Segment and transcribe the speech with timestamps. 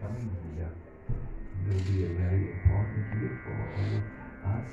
[0.00, 0.72] coming here.
[1.66, 4.04] Will be a very important year for all of
[4.54, 4.70] us.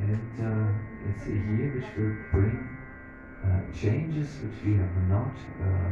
[0.00, 2.72] And uh, it's a year which will bring
[3.44, 5.90] uh, changes which we have not uh,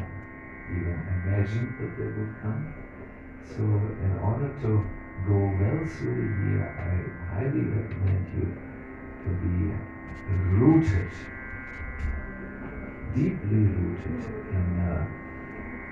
[0.70, 2.74] even imagined that they would come.
[3.44, 4.86] So in order to
[5.26, 8.48] go well through the year, I highly recommend you
[9.24, 9.74] to be
[10.56, 11.10] rooted,
[13.14, 14.20] deeply rooted
[14.54, 15.06] in, uh,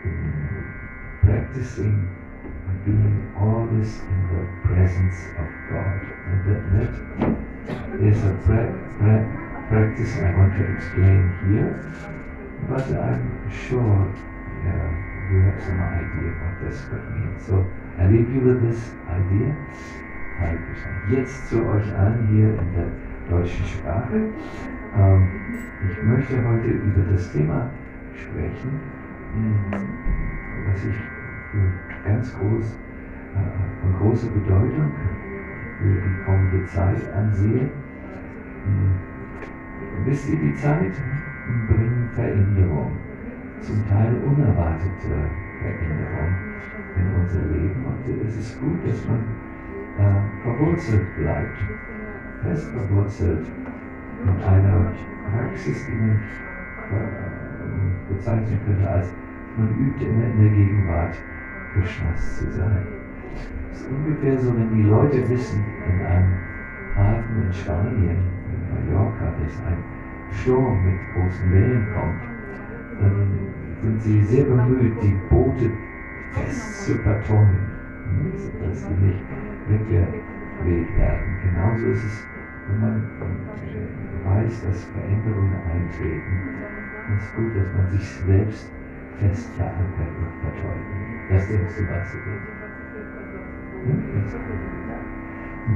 [0.04, 0.87] in
[1.28, 2.08] practicing
[2.86, 6.00] being always in the presence of God.
[6.28, 6.92] And that, that
[8.00, 9.28] is a pra- pra-
[9.68, 11.72] practice I want to explain here,
[12.70, 14.88] but I'm sure uh,
[15.30, 17.36] you have some idea what this could mean.
[17.38, 17.66] So
[17.98, 19.52] I leave you with this idea.
[21.10, 22.88] Jetzt zu euch allen hier in der
[23.28, 24.22] deutschen Sprache.
[24.96, 25.26] Ähm,
[25.90, 27.68] ich möchte heute über das Thema
[28.14, 28.70] sprechen,
[29.34, 31.17] mh, was ich
[32.04, 32.76] ganz groß,
[33.34, 33.38] äh,
[33.80, 34.92] von großer Bedeutung
[35.78, 37.70] für die kommende Zeit ansehe.
[40.04, 40.92] Wisst ihr, die Zeit
[41.66, 42.92] bringt Veränderung,
[43.60, 46.34] zum Teil unerwartete Veränderung
[46.96, 47.84] in unser Leben.
[47.86, 49.20] Und es ist gut, dass man
[49.98, 51.58] äh, verwurzelt bleibt,
[52.42, 53.46] fest verwurzelt
[54.22, 54.92] in einer
[55.32, 56.16] Praxis, die man äh,
[58.12, 59.12] bezeichnen könnte als
[59.56, 61.16] man übt immer in der Gegenwart
[61.72, 62.86] Krishnas zu sein.
[63.72, 66.34] Es ist ungefähr so, wenn die Leute wissen, in einem
[66.96, 68.18] Hafen in Spanien,
[68.50, 69.78] in Mallorca, dass ein
[70.32, 72.22] Sturm mit großen Wellen kommt,
[73.00, 73.28] dann
[73.82, 75.70] sind sie sehr bemüht, die Boote
[76.32, 77.58] fest zu vertongen,
[78.60, 79.22] dass sie nicht
[79.68, 81.36] weggeweht werden.
[81.44, 82.26] Genauso ist es,
[82.68, 83.02] wenn man
[84.24, 86.40] weiß, dass Veränderungen eintreten.
[87.16, 88.70] Es ist gut, dass man sich selbst
[89.20, 90.86] fest verankert und vertäubt.
[91.30, 92.46] Das denkst du, was du willst.
[93.84, 93.98] Hm?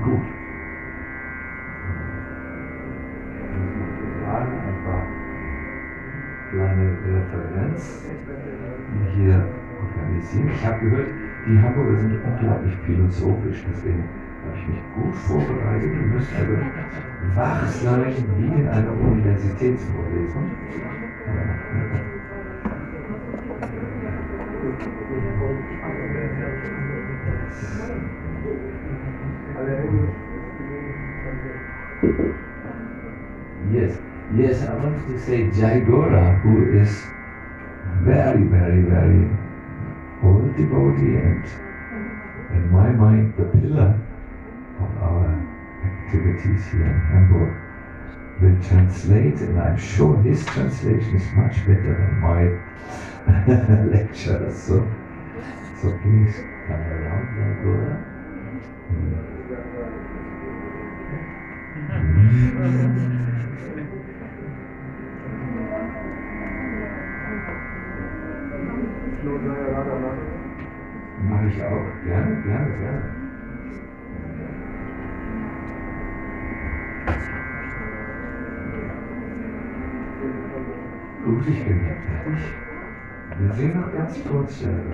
[0.03, 0.27] Gut.
[4.23, 5.03] Fragen einfach
[6.51, 8.07] kleine Referenz
[9.15, 9.49] hier
[9.81, 10.51] organisieren.
[10.55, 11.09] Ich habe gehört,
[11.47, 14.05] die Hamburger sind unglaublich philosophisch, deswegen
[14.45, 15.91] habe ich mich gut vorbereitet.
[15.93, 16.57] Ihr müsst also
[17.35, 20.51] wach sein wie in einer Universitätsvorlesung.
[33.73, 33.97] Yes,
[34.37, 36.91] yes, I wanted to say Jaigora, who is
[38.03, 39.29] very, very, very
[40.25, 41.45] old devotee and
[42.51, 44.01] in my mind the pillar
[44.81, 45.31] of our
[45.85, 47.55] activities here in Hamburg.
[48.41, 52.51] Will translate and I'm sure his translation is much better than my
[53.91, 54.51] lecture.
[54.51, 54.87] So,
[55.81, 57.97] so please come around, Jaigora.
[71.29, 71.87] Mache ich auch.
[72.05, 73.03] Gerne, gerne, gerne.
[81.25, 82.72] Gut, ich bin jetzt fertig.
[83.33, 84.93] Zero explosion.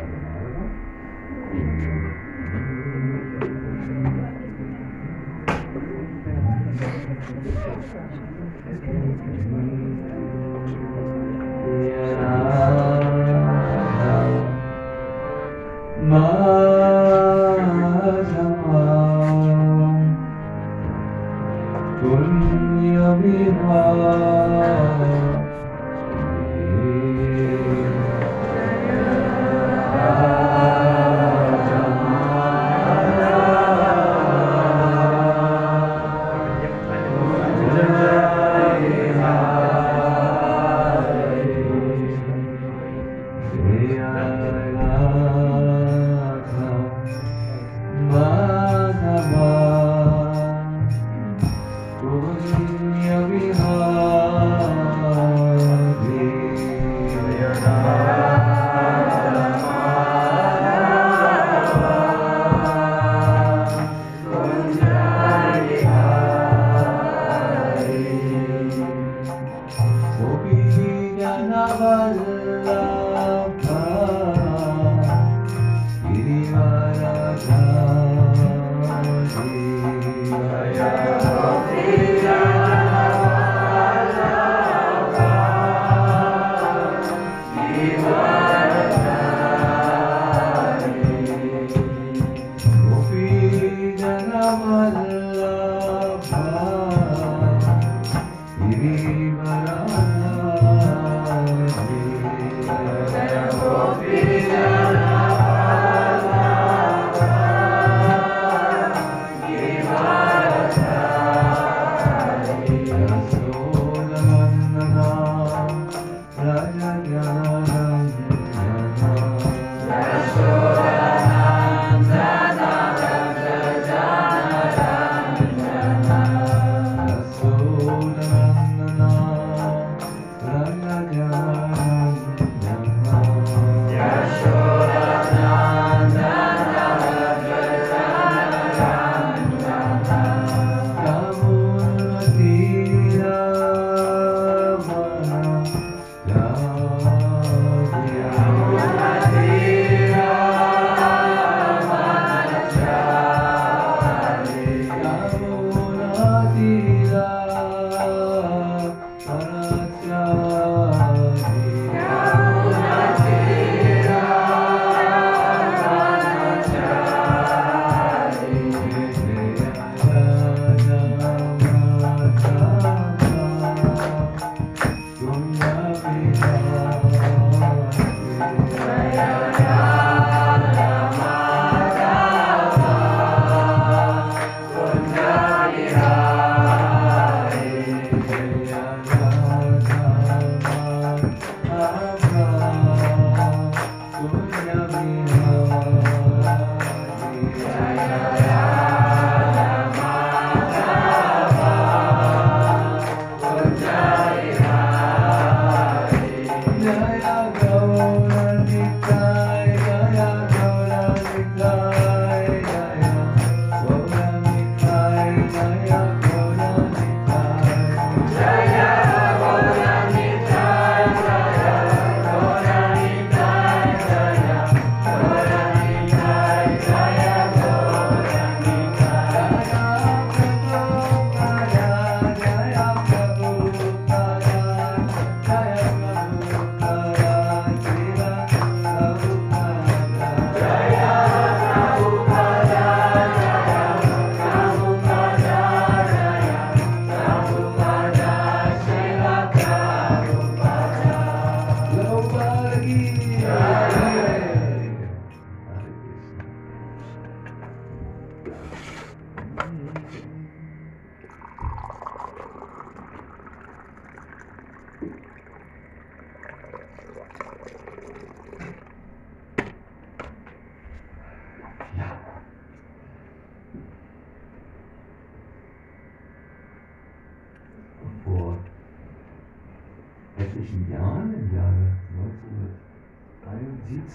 [21.98, 24.28] Dunya bihar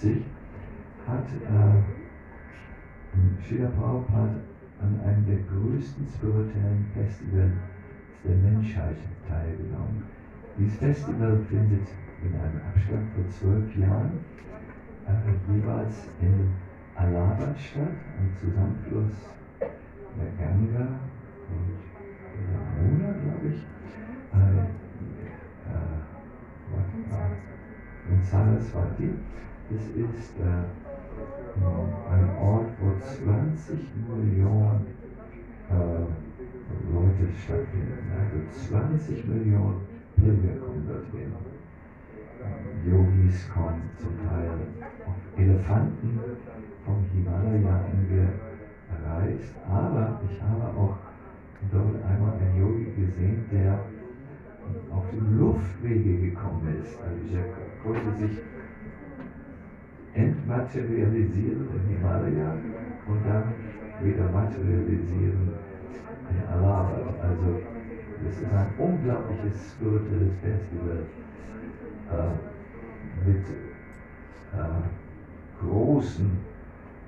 [0.04, 0.22] 1973,
[1.06, 1.82] hat äh,
[3.46, 4.40] Srila Prabhupada
[4.80, 7.52] an einem der größten spirituellen Festivals
[8.24, 8.96] der Menschheit
[9.28, 10.04] teilgenommen.
[10.58, 11.88] Dieses Festival findet
[12.22, 14.18] in einem Abstand von zwölf Jahren
[15.06, 16.50] äh, jeweils in
[16.96, 17.88] Allahabad statt,
[18.18, 19.12] am Zusammenfluss
[19.60, 20.86] der Ganga
[21.50, 21.78] und
[22.34, 23.60] der Yamuna, glaube ich.
[24.32, 24.84] Äh,
[28.10, 29.10] in Saraswati.
[29.70, 30.64] Das ist äh,
[32.12, 34.86] ein Ort, wo 20 Millionen
[35.70, 36.04] äh,
[36.92, 38.12] Leute stattfinden.
[38.12, 39.80] Also 20 Millionen
[40.16, 41.32] Pilger kommen dorthin.
[42.84, 44.50] Yogis kommen zum Teil
[45.06, 46.20] auf Elefanten
[46.84, 49.54] vom Himalaya angereist.
[49.66, 50.98] Aber ich habe auch
[51.72, 53.78] dort einmal einen Yogi gesehen, der
[54.90, 56.98] auf die Luftwege gekommen ist.
[57.00, 57.44] Also der
[57.82, 58.38] konnte sich
[60.44, 62.52] entmaterialisieren im Himalaya
[63.06, 63.54] und dann
[64.02, 65.52] wieder materialisieren
[66.30, 67.14] in Allahabad.
[67.22, 67.60] Also
[68.28, 71.06] es ist ein unglaubliches spirituelles Festival
[72.12, 73.44] äh, mit
[74.52, 76.30] äh, großen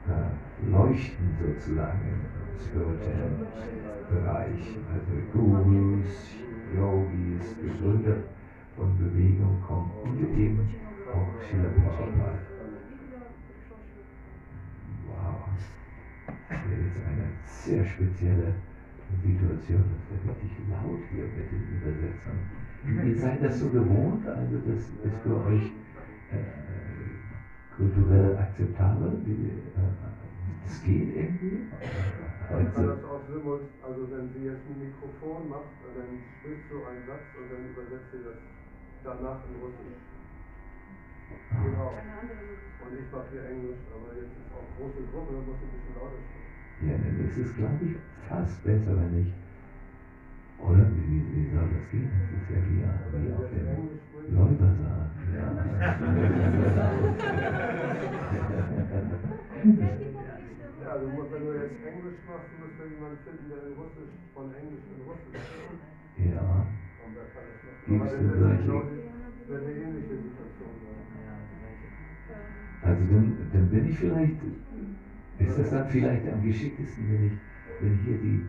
[0.09, 3.47] äh, Leuchten sozusagen im spirituellen
[4.11, 4.79] Bereich.
[4.93, 6.11] Also Gurus,
[6.75, 8.17] Yogis, Begründer
[8.77, 10.69] von Bewegung kommen und eben
[11.13, 12.39] auch Srila Prabhupada.
[15.07, 15.49] Wow,
[16.49, 18.55] das wäre jetzt eine sehr spezielle
[19.23, 22.39] Situation, das wäre richtig laut hier mit den Übersetzern.
[23.07, 25.71] Ihr seid das so gewohnt, also das ist für euch
[26.33, 29.87] äh, kulturell akzeptabel, wie, äh,
[30.65, 31.63] das geht irgendwie?
[32.51, 37.63] Also, also wenn sie jetzt ein Mikrofon macht, dann sprichst du einen Satz und dann
[37.71, 38.39] übersetzt sie das
[39.03, 40.03] danach in Russisch.
[41.63, 41.91] Genau.
[41.91, 45.75] Und ich mache hier Englisch, aber jetzt ist auch große Gruppe, da muss ich ein
[45.75, 46.46] bisschen lauter sprechen.
[46.83, 47.93] Ja, dann ist es, glaube ich,
[48.29, 49.33] fast besser, wenn ich.
[50.61, 52.09] Oder wie, wie soll das gehen?
[52.13, 55.07] Das ist ja wie, wie auf dem Leubersaal.
[55.35, 55.53] Ja.
[60.83, 64.47] Ja, also wenn du jetzt Englisch machst, musst du jemanden finden, der in Russisch, von
[64.53, 66.33] Englisch in Russisch spricht.
[66.33, 66.65] Ja.
[67.89, 68.87] Aber du das solche- wird
[69.49, 70.97] wird eine ähnliche Situation sein.
[72.83, 74.35] Also dann, dann bin ich vielleicht,
[75.39, 77.33] ist das dann vielleicht am geschicktesten, wenn ich,
[77.81, 78.43] wenn hier die,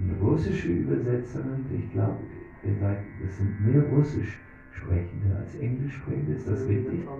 [0.00, 2.18] die russische Übersetzerin, ich glaube,
[2.64, 4.38] ihr seid, das sind mehr Russisch
[4.70, 7.04] Sprechende als Englisch Sprechende, ist das richtig?
[7.04, 7.10] Ja.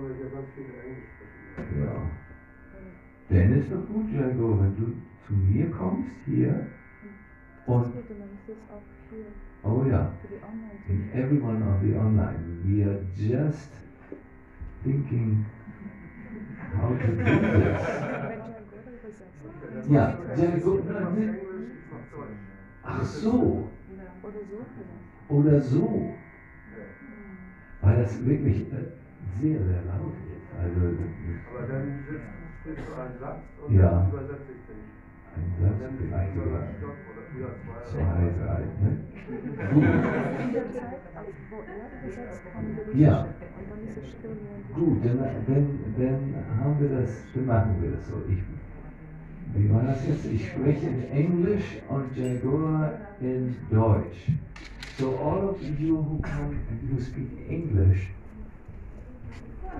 [3.29, 6.67] Dann ist doch gut, Jago, wenn du zu mir kommst hier
[7.65, 9.25] und, Das geht, und dann ist es auch hier
[9.63, 10.13] oh ja,
[10.87, 13.73] and everyone on the online, we are just
[14.83, 15.45] thinking
[16.75, 18.55] how to do this.
[19.89, 20.13] Ja,
[21.91, 22.29] mach Deutsch.
[22.83, 23.67] Ach so,
[25.29, 26.15] Oder so
[27.81, 28.85] weil das wirklich äh,
[29.39, 30.47] sehr, sehr laut ist.
[30.61, 30.79] Also,
[31.49, 32.27] Aber dann sitzt,
[32.61, 33.91] sprichst du einen Satz und Ja.
[33.91, 34.77] dann übersetze ich den.
[35.35, 37.23] Ein Satz Dann vielleicht sogar über Stopp oder
[37.93, 38.31] zwei.
[38.37, 38.59] drei.
[38.81, 38.91] Ne?
[42.53, 43.23] Haben wir Ja.
[43.57, 44.35] Und dann ist es still.
[44.43, 45.65] während ich Gut, dann, dann,
[45.97, 48.15] dann haben wir das, dann machen wir das so.
[48.27, 48.39] Ich,
[49.55, 50.25] wie war das jetzt?
[50.25, 54.31] Ich spreche in Englisch und Jaguar in Deutsch.
[54.97, 58.09] So all of you who come and you speak English,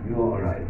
[0.07, 0.65] you're all right.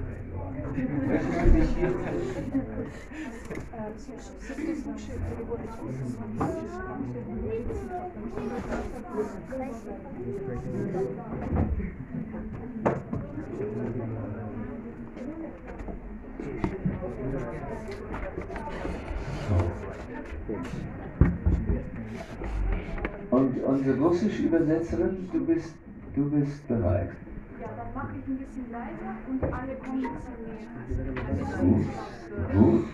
[17.39, 19.79] Die wurde
[23.31, 25.73] Und unsere russische Übersetzerin, du bist,
[26.15, 27.11] du bist bereit.
[27.61, 30.67] Ja, dann mache ich ein bisschen leiser und alle kommen ein bisschen näher.
[31.61, 31.85] Gut,
[32.53, 32.85] gut,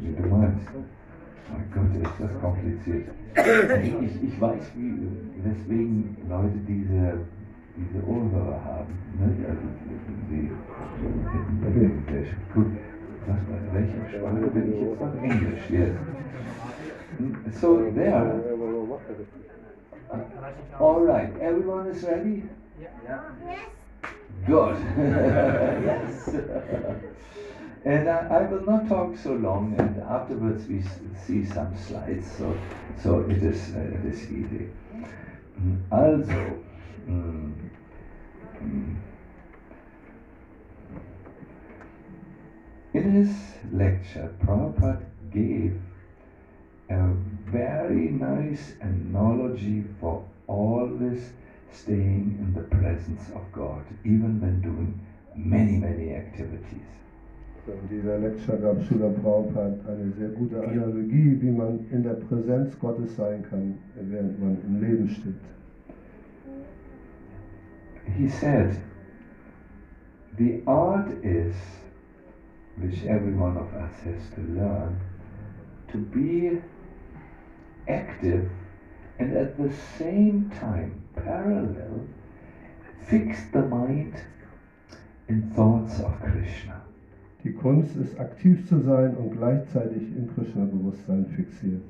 [0.00, 0.68] wie, du meinst.
[1.50, 3.08] Mein Gott, ist das kompliziert.
[3.82, 5.08] Ich, ich weiß, wie,
[5.42, 7.20] weswegen Leute diese,
[7.76, 8.92] diese Ohrhörer haben.
[9.18, 9.26] Ne?
[9.48, 9.66] Also,
[10.30, 10.50] die, die,
[11.74, 12.66] die, gut,
[13.26, 15.00] was, welche Sprache bin ich jetzt?
[15.22, 15.90] Englisch, yes.
[17.60, 18.42] So, there.
[20.78, 22.44] All right, everyone is ready?
[24.46, 24.76] Good.
[24.96, 26.28] yes.
[27.84, 30.82] and I, I will not talk so long, and afterwards we
[31.26, 32.54] see some slides, so,
[33.02, 34.68] so it, is, uh, it is easy.
[35.60, 36.62] Mm, Also,
[37.08, 37.52] mm,
[38.62, 38.96] mm.
[42.94, 43.30] In his
[43.72, 45.80] lecture, Prabhupada gave
[46.90, 47.08] a
[47.50, 51.32] very nice analogy for always
[51.70, 54.98] staying in the presence of God, even when doing
[55.34, 56.86] many, many activities.
[57.68, 62.78] In dieser Lecture gab Srila Prabhupada eine sehr gute Analogie, wie man in der Präsenz
[62.78, 65.34] Gottes sein kann, während man im Leben steht.
[68.16, 68.74] He said,
[70.38, 71.54] The art is,
[72.80, 75.00] which every one of us has to learn,
[75.90, 76.60] to be
[77.88, 78.50] active
[79.18, 82.06] and at the same time, parallel,
[83.06, 84.14] fix the mind
[85.28, 86.82] in thoughts of Krishna.
[87.44, 91.82] Die Kunst ist aktiv zu sein und gleichzeitig im Krishna-Bewusstsein fixiert.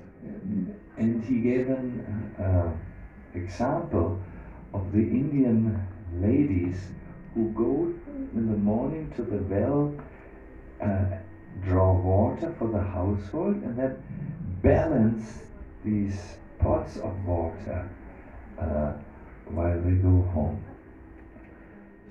[0.96, 2.02] And he gave an
[2.38, 2.70] uh,
[3.34, 4.18] example
[4.72, 5.78] of the Indian
[6.20, 6.88] ladies
[7.34, 7.92] who go
[8.34, 9.92] in the morning to the well,
[10.80, 11.16] uh,
[11.64, 13.96] draw water for the household, and then
[14.62, 15.42] balance
[15.84, 17.88] these pots of water
[18.60, 18.92] uh,
[19.46, 20.62] while they go home.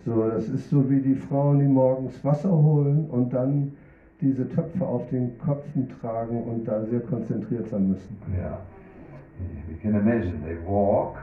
[0.06, 3.74] So, das ist so wie die Frauen, die morgens Wasser holen und dann
[4.22, 8.18] diese Töpfe auf den Köpfen tragen und da sehr konzentriert sein müssen.
[8.34, 8.58] Yeah.
[9.68, 11.18] We can imagine they walk,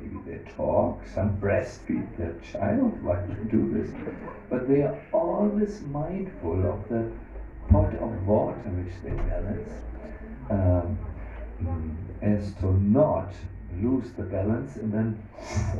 [0.00, 3.90] maybe they talk, some breastfeed their child while they do this,
[4.50, 7.10] but they are always mindful of the
[7.68, 9.72] pot of water which they balance,
[10.50, 10.98] um,
[11.62, 13.32] mm, as to not
[13.82, 15.22] lose the balance and then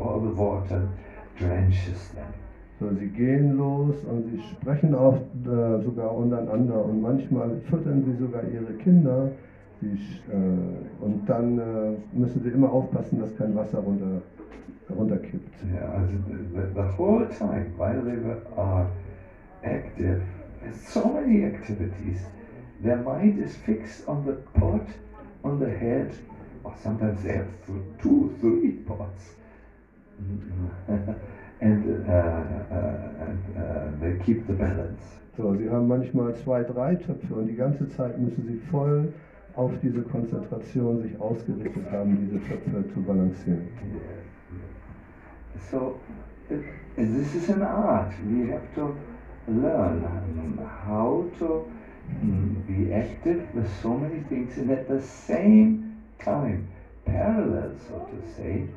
[0.00, 0.88] all the water
[1.36, 2.32] drenches them.
[2.78, 8.22] So, sie gehen los und sie sprechen oft äh, sogar untereinander und manchmal füttern sie
[8.22, 9.30] sogar ihre Kinder.
[9.80, 14.22] Sie, sch- äh, und dann äh, müssen sie immer aufpassen, dass kein Wasser runter,
[14.90, 15.64] runterkippt.
[15.70, 16.14] Yeah, also
[16.54, 18.16] the, the, whole time while they
[18.56, 18.88] are
[19.62, 20.22] active,
[20.62, 22.26] there's so many activities.
[22.82, 24.86] Their mind is fixed on the pot,
[25.44, 26.14] on the head,
[26.64, 27.48] or sometimes they have
[27.98, 29.36] two, three pots.
[31.60, 35.20] and uh, uh, and uh, they keep the balance.
[35.36, 39.10] So, sie haben manchmal zwei, drei Töpfe und die ganze Zeit müssen sie voll
[39.56, 43.68] auf diese Konzentration sich ausgerichtet haben, diese Töpfe zu balancieren.
[45.70, 45.98] So,
[46.96, 48.12] this is an art.
[48.28, 48.94] We have to
[49.48, 50.04] learn
[50.86, 51.66] how to
[52.68, 56.68] be active with so many things and at the same time,
[57.04, 58.68] parallel, so to say,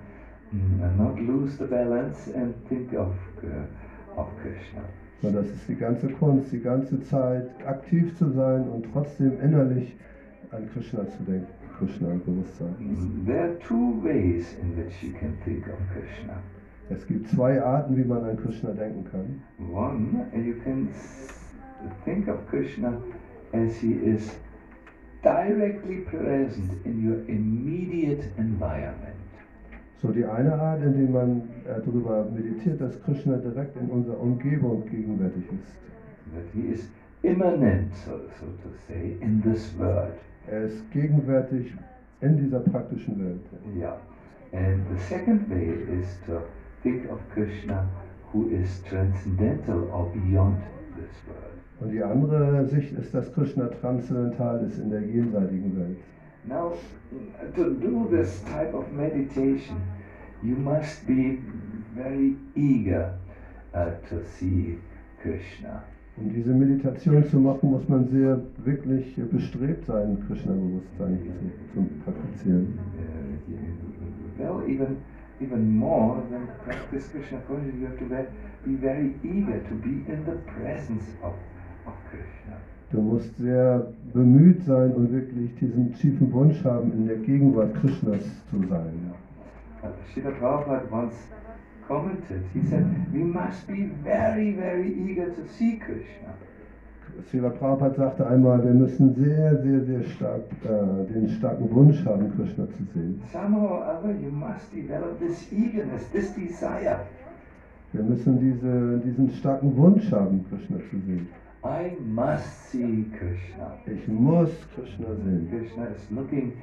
[0.53, 4.81] mm, and not lose the balance and think of, uh, of Krishna.
[5.21, 9.95] So, das ist die ganze Kunst, die ganze Zeit aktiv zu sein und trotzdem innerlich
[10.51, 12.75] an Krishna zu denken, Krishna-Bewusstsein.
[12.79, 16.41] Mm, There are two ways in which you can think of Krishna.
[16.89, 19.41] Es gibt zwei Arten, wie man an Krishna denken kann.
[19.72, 20.89] One, you can
[22.03, 23.00] think of Krishna
[23.53, 24.32] as he is
[25.22, 29.15] directly present in your immediate environment.
[30.01, 34.86] So die eine Art, indem man äh, darüber meditiert, dass Krishna direkt in unserer Umgebung
[34.86, 35.75] gegenwärtig ist.
[36.34, 36.89] That he is
[37.22, 40.13] immanent, so, so to say, in this world.
[40.51, 41.74] Er ist gegenwärtig
[42.22, 43.41] in dieser praktischen Welt.
[43.77, 43.98] Yeah.
[44.51, 46.41] And the second way is to
[46.82, 47.88] think of Krishna
[48.34, 50.58] who is transcendental or beyond
[50.96, 51.50] this world.
[51.79, 55.98] Und die andere Sicht ist, dass Krishna transzendental ist in der jenseitigen Welt.
[56.46, 56.74] Now,
[57.56, 59.77] to do this type of meditation,
[60.41, 61.38] you must be
[61.96, 63.13] very eager
[63.74, 64.77] uh, to see
[65.22, 65.84] Krishna.
[66.21, 71.19] Um diese Meditation zu machen, muss man sehr wirklich bestrebt sein, Krishna-Bewusstsein
[71.73, 72.77] zu, zu praktizieren.
[74.38, 74.97] Well, even
[75.41, 78.27] even more than practice Krishna consciousness, you have to be-
[78.65, 81.34] be very eager to be in the presence of,
[81.88, 82.58] of Krishna.
[82.91, 88.23] Du musst sehr bemüht sein und wirklich diesen tiefen Wunsch haben, in der Gegenwart Krishnas
[88.49, 89.13] zu sein.
[89.82, 91.13] Uh, Srila Prabhupada once
[91.89, 96.32] commented, he said, we must be very, very eager to see Krishna.
[97.32, 102.32] Srila Prabhupada sagte einmal, wir müssen sehr, sehr, sehr stark äh, den starken Wunsch haben,
[102.36, 103.21] Krishna zu sehen.
[103.34, 106.99] Somehow or other, you must develop this eagerness, this desire.
[107.91, 111.28] Wir müssen diese, diesen starken Wunsch haben, Krishna zu sehen.
[111.63, 113.78] I must see Krishna.
[113.86, 115.49] Ich muss Krishna sehen.
[115.49, 116.54] Krishna is looking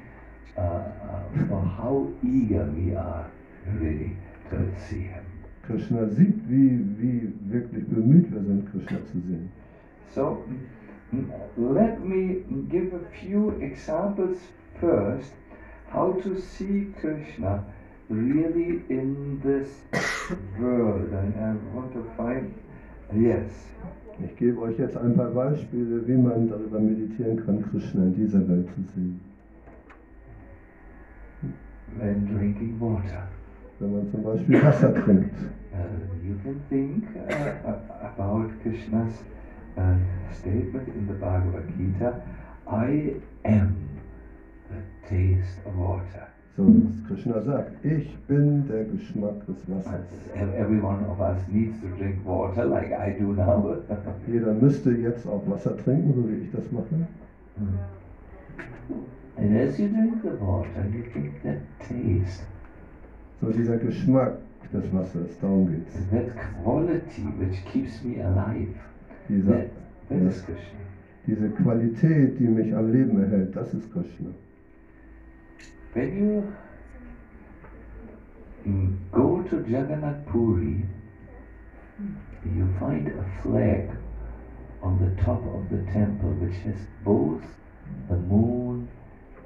[0.57, 3.25] uh, uh, for how eager we are
[3.79, 4.15] really.
[5.63, 9.49] Krishna sieht, wie, wie wirklich bemüht wir sind, Krishna zu sehen.
[10.09, 10.43] So,
[11.57, 12.37] let me
[12.69, 14.37] give a few examples
[14.79, 15.33] first
[15.91, 17.63] how to see Krishna
[18.09, 19.69] really in this
[20.59, 21.11] world.
[21.11, 22.53] And I want to find,
[23.13, 23.51] yes,
[24.23, 28.47] Ich gebe euch jetzt ein paar Beispiele, wie man darüber meditieren kann, Krishna in dieser
[28.47, 29.19] Welt zu sehen.
[31.97, 33.27] when drinking water.
[33.79, 35.35] Wenn man zum Beispiel Wasser trinkt.
[35.71, 39.13] Uh, you can think uh, about Krishna's
[39.77, 39.95] uh,
[40.33, 42.21] statement in the Bhagavad Gita
[42.67, 43.75] I am
[44.69, 46.27] the taste of water.
[46.57, 46.65] So,
[47.07, 50.07] Krishna sagt, ich bin der Geschmack des Wassers.
[50.35, 53.77] As every one of us needs to drink water like I do now.
[54.27, 57.07] Jeder müsste jetzt auch Wasser trinken, so wie ich das mache.
[59.37, 62.41] and as you drink the water, you get that taste,
[63.41, 64.37] So dieser Geschmack
[64.73, 65.93] des Wassers, darum geht's.
[66.11, 68.73] that quality which keeps me alive.
[69.29, 69.69] Dieser, That,
[70.09, 70.79] that is Krishna.
[71.27, 74.29] diese Qualität, die mich am Leben erhält, das ist Krishna.
[75.93, 76.43] When you
[79.11, 80.83] go to Jagannath Puri,
[82.55, 83.89] you find a flag
[84.81, 87.41] on the top of the temple which has both
[88.09, 88.87] the moon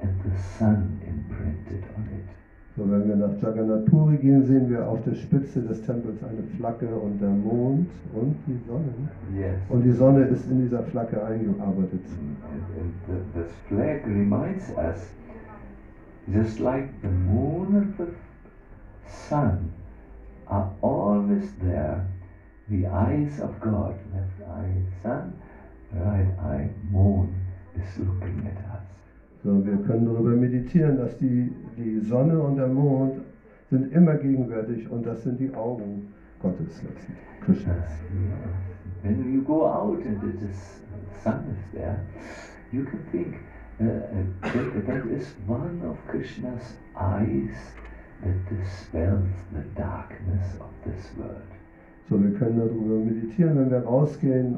[0.01, 2.40] and the sun imprinted on it.
[2.77, 6.41] So, wenn wir nach Jagannath Puri gehen, sehen wir auf der Spitze des Tempels eine
[6.55, 8.93] Flagge und der Mond und die Sonne.
[9.35, 9.59] Yes.
[9.67, 11.99] Und die Sonne ist in dieser Flagge eingearbeitet.
[11.99, 15.11] And the, this flag reminds us,
[16.33, 18.07] just like the moon and the
[19.05, 19.73] sun
[20.47, 22.05] are always there,
[22.69, 25.33] the eyes of God, left eye sun,
[25.93, 27.35] right eye moon,
[27.75, 29.00] is looking at us.
[29.43, 33.21] So, wir können darüber meditieren, dass die, die Sonne und der Mond
[33.71, 37.89] sind immer gegenwärtig und das sind die Augen Gottes letztlich, Krishnas.
[39.01, 40.81] When you go out and is
[41.23, 42.05] sun is there,
[42.71, 43.37] you can think
[43.79, 47.55] uh, uh, that, that is one of Krishna's eyes
[48.23, 51.41] that dispels the darkness of this world.
[52.09, 54.57] So, wir können darüber meditieren, wenn wir rausgehen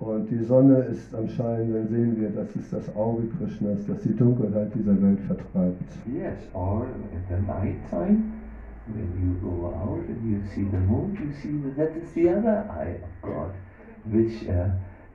[0.00, 4.00] und die Sonne ist am Schein, dann sehen wir, das ist das Auge Krishnas, das
[4.02, 5.82] die Dunkelheit dieser Welt vertreibt.
[6.06, 8.32] Yes, or at the night time,
[8.86, 12.30] when you go out and you see the moon, you see that that is the
[12.30, 13.52] other eye of God,
[14.06, 14.70] which uh,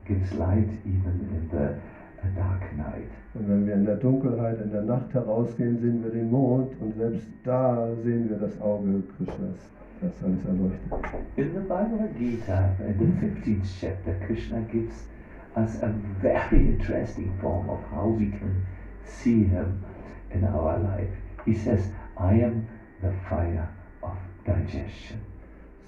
[0.06, 1.74] gives light even in the
[2.22, 3.10] uh, dark night.
[3.34, 6.94] Und wenn wir in der Dunkelheit, in der Nacht herausgehen, sehen wir den Mond und
[6.96, 9.58] selbst da sehen wir das Auge Krishnas,
[10.00, 10.92] das alles erleuchtet.
[11.36, 15.06] In the Bhagavad Gita, in the 15th chapter, Krishna gives
[15.56, 18.66] us a very interesting form of how we can
[19.04, 19.82] see him
[20.30, 21.10] in our life.
[21.44, 22.66] He says, I am
[23.02, 23.68] the fire
[24.02, 25.20] of digestion.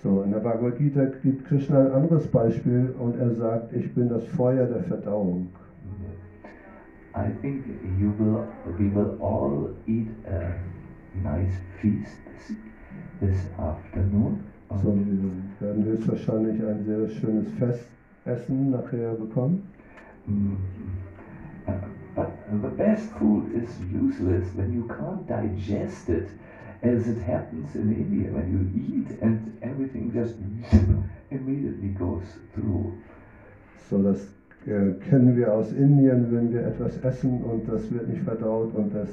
[0.03, 4.09] So, in der Bhagavad Gita gibt Krishna ein anderes Beispiel und er sagt, ich bin
[4.09, 5.49] das Feuer der Verdauung.
[7.15, 7.65] I think
[7.99, 8.47] you will,
[8.79, 10.55] we will all eat a
[11.25, 12.57] nice feast this,
[13.21, 14.45] this afternoon.
[14.83, 19.63] So, wir werden höchstwahrscheinlich ein sehr schönes Festessen nachher bekommen.
[20.27, 20.57] Mm.
[21.67, 21.73] Uh,
[22.19, 26.29] But the best food is useless when you can't digest it,
[26.83, 30.35] as it happens in India when you eat and everything just
[31.31, 32.93] immediately goes through.
[33.89, 34.19] So, das
[34.67, 38.93] äh, kennen wir aus Indien, wenn wir etwas essen und das wird nicht verdaut und
[38.93, 39.11] das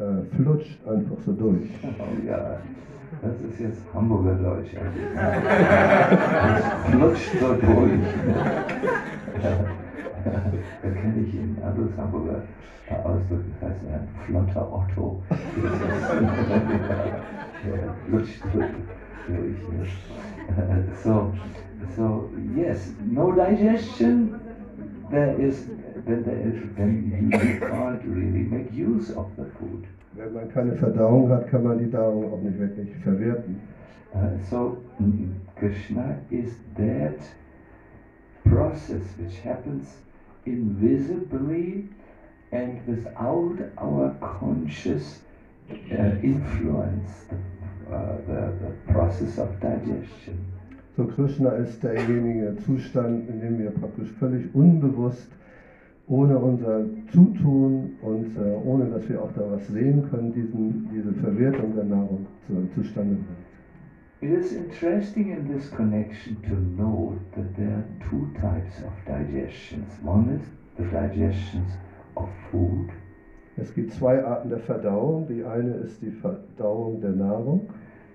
[0.00, 1.68] äh, flutscht einfach so durch.
[1.98, 2.56] Oh, ja,
[3.22, 4.70] das ist jetzt Hamburger Deutsch.
[5.14, 8.00] Das flutscht so durch.
[10.82, 12.42] Da kenne ich einen anderes Hamburger
[13.04, 15.22] Ausdruck, das heißt ein flotter Otto.
[17.64, 19.90] Der flutscht durch.
[21.04, 21.32] So,
[21.96, 24.34] so yes, no digestion.
[25.10, 25.68] There is
[26.06, 26.36] then there
[26.76, 29.86] then you can't really make use of the food.
[30.14, 33.60] Wenn man keine Verdauung hat, kann man die Nahrung auch nicht wirklich verwerten.
[34.12, 37.20] Uh, so mm, Krishna is that
[38.44, 39.86] process which happens
[40.46, 41.88] invisibly
[42.52, 45.20] and without our conscious
[45.70, 47.26] uh, influence,
[47.92, 50.44] uh, the, the process of digestion.
[50.96, 55.30] So Krishna ist derjenige Zustand, in dem wir praktisch völlig unbewusst,
[56.10, 61.12] ohne unser Zutun und äh, ohne dass wir auch da was sehen können, diesen, diese
[61.14, 63.50] Verwertung der Nahrung zu, zustande bringt.
[64.22, 69.98] It is interesting in this connection to note that there are two types of digestions.
[70.04, 70.42] One is
[70.76, 71.72] the digestions
[72.16, 72.90] of food,
[73.56, 75.26] Es gibt zwei Arten der Verdauung.
[75.28, 77.68] Die eine ist die Verdauung der Nahrung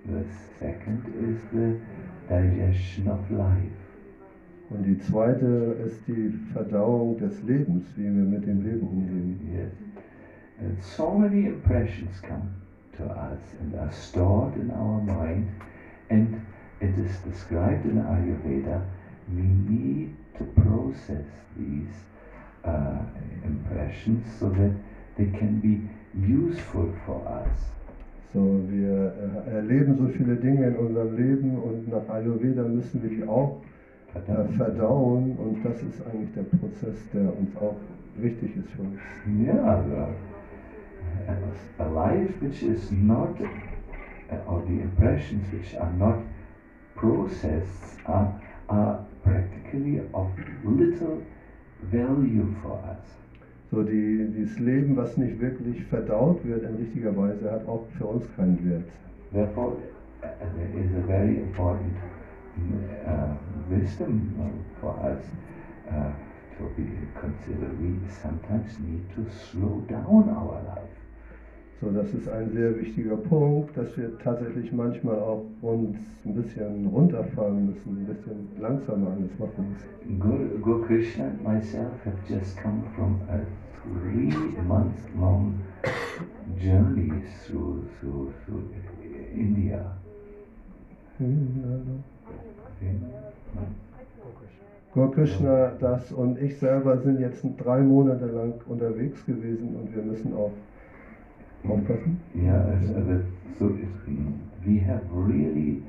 [0.08, 0.24] the
[0.60, 1.80] second is the
[2.28, 3.85] digestion of life.
[4.70, 9.40] Und die zweite ist die Verdauung des Lebens, wie wir mit dem Leben umgehen.
[9.54, 9.72] Yes.
[10.58, 12.48] And so many impressions come
[12.96, 15.48] to us and are stored in our mind,
[16.08, 16.40] and
[16.80, 18.82] it is described in Ayurveda.
[19.28, 21.26] We need to process
[21.56, 21.94] these
[22.64, 22.98] uh,
[23.44, 24.72] impressions so that
[25.16, 27.58] they can be useful for us.
[28.32, 29.14] So, wir
[29.46, 33.62] äh, erleben so viele Dinge in unserem Leben und nach Ayurveda müssen wir die auch
[34.56, 37.76] verdauen und das ist eigentlich der Prozess, der uns auch
[38.16, 39.00] wichtig ist für uns.
[39.26, 40.06] Yeah, the,
[41.78, 46.18] a life which is not, uh, or the impressions which are not
[46.94, 50.28] processed are, are practically of
[50.64, 51.22] little
[51.82, 53.04] value for us.
[53.70, 58.06] So, die, dieses Leben, was nicht wirklich verdaut wird in richtiger Weise, hat auch für
[58.06, 58.84] uns keinen Wert.
[59.32, 59.76] Therefore,
[60.22, 60.26] uh,
[60.56, 61.96] there is a very important
[63.06, 63.34] uh,
[63.68, 65.22] wisdom for us
[65.88, 66.12] uh,
[66.56, 66.86] to be
[67.20, 67.80] considered.
[67.80, 70.96] We sometimes need to slow down our life.
[71.80, 76.86] So, das ist ein sehr wichtiger Punkt, dass wir tatsächlich manchmal auch uns ein bisschen
[76.86, 80.18] runterfahren müssen, ein bisschen langsamer alles machen müssen.
[80.18, 83.40] Guru, Guru Krishna and myself have just come from a
[83.82, 84.32] three
[84.66, 85.60] month long
[86.58, 87.12] journey
[87.44, 88.70] through, through, through
[89.34, 89.92] India.
[94.94, 100.02] Gaur Krishna, das und ich selber sind jetzt drei Monate lang unterwegs gewesen und wir
[100.02, 100.52] müssen auch
[101.68, 102.18] aufpassen.
[102.48, 103.70] As- as- so
[104.64, 105.82] we have really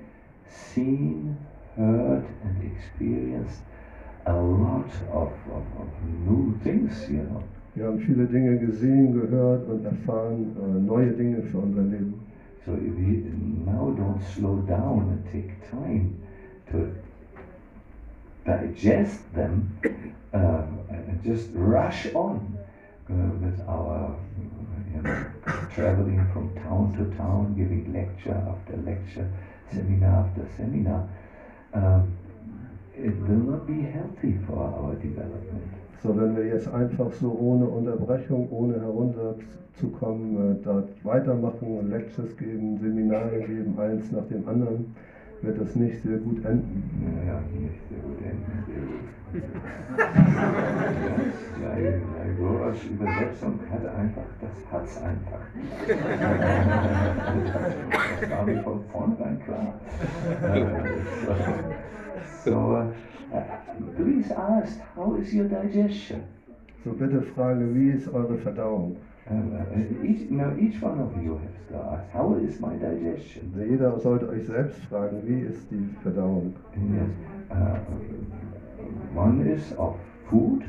[0.45, 1.37] seen,
[1.75, 3.61] heard, and experienced
[4.25, 5.87] a lot of, of, of
[6.27, 7.41] new things, you know.
[7.75, 12.15] Wir haben viele Dinge gesehen, gehört und erfahren, äh, neue Dinge für unser Leben.
[12.65, 13.23] So if we
[13.65, 16.09] now don't slow down and take time
[16.71, 16.95] to
[18.45, 19.77] digest them
[20.33, 22.57] uh, and just rush on
[23.09, 24.15] uh, with our
[24.93, 25.25] you know,
[25.73, 29.29] traveling from town to town, giving lecture after lecture,
[29.71, 31.07] seminar after seminar,
[31.73, 32.17] um,
[32.95, 35.63] it will not be healthy for our development.
[36.01, 42.77] So, wenn wir jetzt einfach so ohne Unterbrechung, ohne herunterzukommen, äh, dort weitermachen, Lectures geben,
[42.77, 44.95] Seminare geben, eins nach dem anderen,
[45.41, 46.83] wird das nicht sehr gut enden.
[47.27, 49.07] Ja, nicht sehr gut enden, sehr gut.
[51.61, 55.41] Weil, weil Goras Übersetzung hat einfach, das hat's einfach.
[58.21, 59.73] Das war mir von vornherein klar.
[62.43, 63.41] So, uh,
[63.95, 66.21] please ask, how is your digestion?
[66.83, 68.95] So, bitte frage, wie ist eure Verdauung?
[69.29, 73.51] Each, now, each one of you has to ask, how is my digestion?
[73.53, 76.53] Also jeder sollte euch selbst fragen, wie ist die Verdauung?
[76.75, 77.09] Yes.
[77.49, 79.95] Uh, one is of
[80.29, 80.63] food.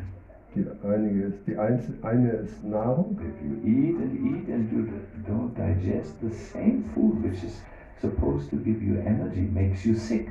[0.57, 3.17] Die, einige ist, die eins, eine ist Nahrung.
[3.21, 4.89] If you eat and eat and you
[5.25, 7.63] don't digest the same food which is
[8.01, 10.29] supposed to give you energy, makes you sick.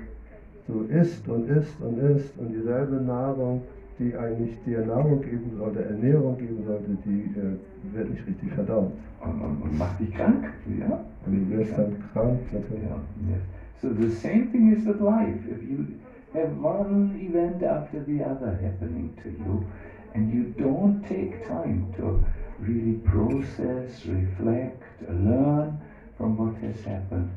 [0.67, 3.61] So isst und isst und isst und dieselbe Nahrung,
[3.99, 8.91] die eigentlich dir Nahrung geben sollte, Ernährung geben sollte, die äh, wird nicht richtig verdaut.
[9.21, 10.45] Und, und, und macht dich krank.
[10.79, 11.03] Ja?
[11.25, 12.83] Und du wirst dann krank natürlich.
[12.83, 13.41] Yes.
[13.81, 15.47] So the same thing is with life.
[15.47, 15.85] If you
[16.33, 19.65] have one event after the other happening to you,
[20.13, 22.23] and you don't take time to
[22.59, 25.79] really process, reflect, learn
[26.17, 27.29] from what has happened,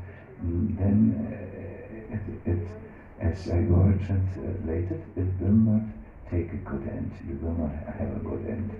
[0.78, 2.66] then uh, it, it,
[3.20, 5.82] as I will translate it, it will not
[6.30, 7.10] take a good end.
[7.28, 8.70] You will not have a good end.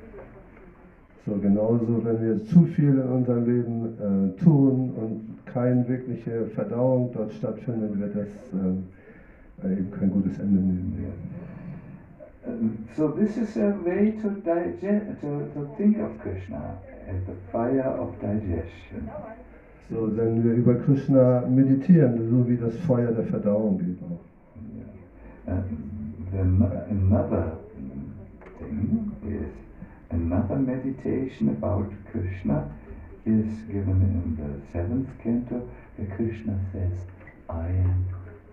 [1.27, 7.11] So genauso, wenn wir zu viel in unserem Leben äh, tun und keine wirkliche Verdauung
[7.13, 11.13] dort stattfindet, wird das äh, eben kein gutes Ende nehmen.
[12.97, 18.01] So this is a way to digest, to, to think of Krishna as the fire
[18.01, 19.11] of digestion.
[19.91, 24.21] So, wenn wir über Krishna meditieren, so wie das Feuer der Verdauung geht auch.
[25.47, 25.59] Yeah.
[25.59, 26.00] Um,
[26.33, 26.39] the,
[26.91, 27.57] another
[28.59, 29.53] thing is
[30.11, 32.71] another meditation about Krishna
[33.27, 36.99] is given in the seventh canto, where Krishna says,
[37.49, 38.09] I am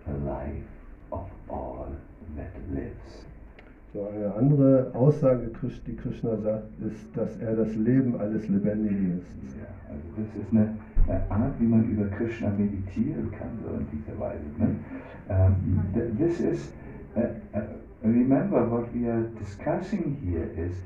[0.06, 0.70] the life
[1.12, 1.88] of all
[2.36, 3.24] that lives.
[3.94, 5.50] So eine andere Aussage,
[5.86, 9.58] die Krishna sagt, ist, dass er das Leben alles Lebendigen ist.
[9.58, 10.76] Ja, also das ist eine,
[11.08, 14.44] eine Art, wie man über Krishna meditieren kann, so in dieser Weise.
[14.58, 14.76] Ne?
[15.30, 16.72] Um, th this is,
[17.18, 17.62] uh, uh,
[18.02, 20.76] remember what we are discussing here is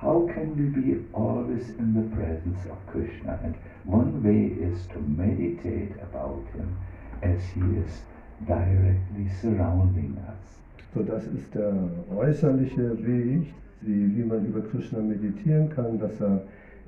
[0.00, 3.38] how can we be always in the presence of Krishna?
[3.42, 6.76] And one way is to meditate about him
[7.22, 8.02] as he is
[8.46, 10.60] directly surrounding us.
[10.94, 11.72] So, das ist der
[12.16, 16.42] äußerliche Weg, wie, wie man über Krishna meditieren kann, dass er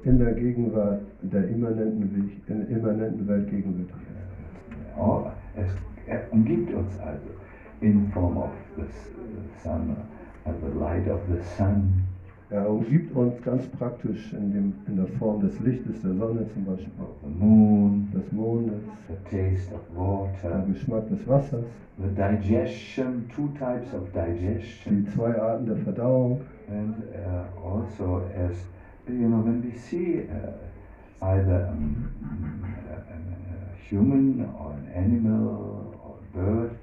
[0.04, 4.98] in der Gegenwart der immanenten, Weg, in immanenten Welt gegenwärtig ist.
[4.98, 5.70] Oh, es,
[6.30, 7.28] umgibt uns also
[7.80, 8.86] in form of the
[9.62, 9.96] sun,
[10.46, 12.06] uh, the light of the sun.
[12.50, 16.66] Er umgibt uns ganz praktisch in, dem, in der Form des Lichtes der Sonne zum
[16.66, 21.64] Beispiel, the moon, des Mondes, the taste of der water, Geschmack des Wassers,
[21.96, 26.42] the digestion, two types of digestion, die zwei Arten der Verdauung.
[26.68, 28.54] And uh, also as
[29.08, 32.12] you know, when we see uh, either um,
[32.90, 36.78] a, a human or an animal or a bird,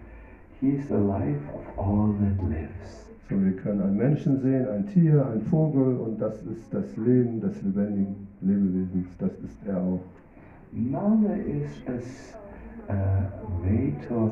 [0.62, 3.06] he is the life of all that lives.
[3.30, 7.40] So, wir können einen Menschen sehen, ein Tier, ein Vogel und das ist das Leben
[7.42, 9.08] des lebendigen Lebewesens.
[9.20, 10.02] Das ist er auch.
[10.72, 12.34] Now there is a s-
[12.90, 14.32] uh, way to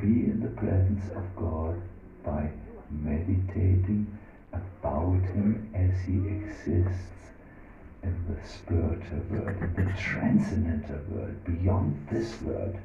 [0.00, 1.74] be in the presence of God
[2.24, 2.48] by
[2.90, 4.06] meditating
[4.52, 7.32] about Him as He exists
[8.02, 12.76] in the spiritual world, in the transcendental world, beyond this world.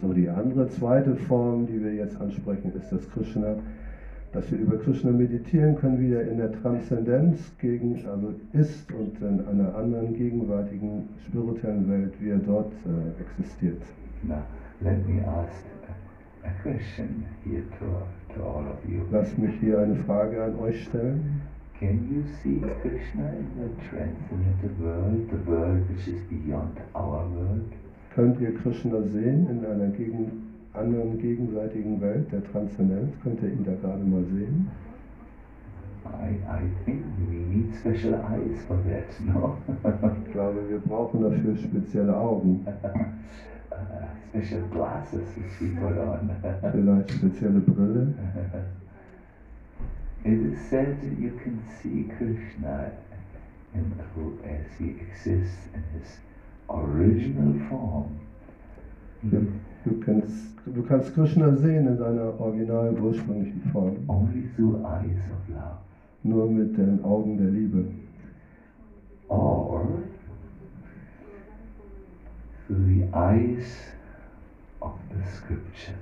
[0.00, 3.56] So, die andere zweite Form, die wir jetzt ansprechen, ist das Krishna.
[4.32, 9.20] Dass wir über Krishna meditieren können, wie er in der Transzendenz gegen, also ist und
[9.22, 13.80] in einer anderen gegenwärtigen spirituellen Welt, wie er dort äh, existiert.
[14.24, 14.42] Now,
[14.80, 15.64] let me ask
[16.44, 19.02] a, question here to, to all of you.
[19.12, 21.42] Lasst mich hier eine Frage an euch stellen.
[21.78, 27.72] Can you see Krishna in the transcendental world, the world which is beyond our world?
[28.14, 33.12] Könnt ihr Krishna sehen in einer gegen, anderen gegenseitigen Welt der Transzendenz?
[33.24, 34.70] Könnt ihr ihn da gerade mal sehen?
[36.06, 39.56] I, I think we need special eyes for that, no?
[40.24, 42.64] Ich glaube, wir brauchen dafür spezielle Augen,
[43.72, 43.74] uh,
[44.30, 46.30] special glasses which we put on.
[46.70, 48.14] vielleicht spezielle Brille.
[50.24, 52.92] it is said that you can see Krishna
[53.74, 56.18] in who, as he exists in his
[56.68, 58.04] original form.
[59.30, 59.38] Ja,
[59.84, 65.48] Du kannst, du kannst Krishna sehen in seiner original ursprünglichen Form, Only through eyes of
[65.54, 65.76] love.
[66.22, 67.84] nur mit den Augen der Liebe.
[69.28, 69.86] or
[72.66, 73.66] through the eyes
[74.80, 75.98] of the scriptures.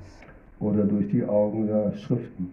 [0.61, 2.51] Oder durch die Augen der Schriften.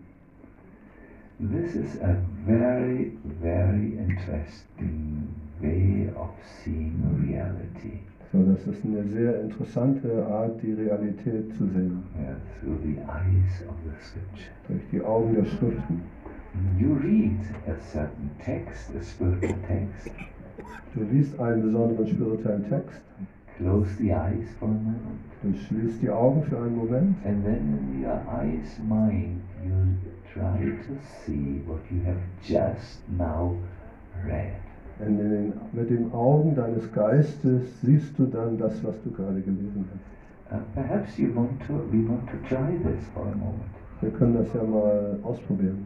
[1.39, 5.28] This is a very, very interesting
[5.62, 6.30] way of
[6.63, 6.95] seeing
[7.26, 8.00] reality.
[8.32, 12.04] So, das ist eine sehr interessante Art, die Realität zu sehen.
[12.19, 14.52] Yeah, through the eyes of the scripture.
[14.67, 16.02] Durch die Augen der Schriften.
[16.78, 20.12] You read a certain text, a spiritual text,
[20.95, 23.02] Du liest einen besonderen spirituellen Text,
[23.58, 27.78] close the eyes for a moment, du schließt die Augen für einen Moment and then
[27.80, 29.72] in your eyes mind you
[30.34, 33.56] try to see what you have just now
[34.26, 34.68] read.
[35.00, 39.42] Und in den, mit den Augen deines Geistes siehst du dann das, was du gerade
[39.42, 40.10] gelesen hast.
[40.52, 43.70] Uh, perhaps you want to, we want to try this for a moment.
[44.02, 45.86] Wir können das ja mal ausprobieren.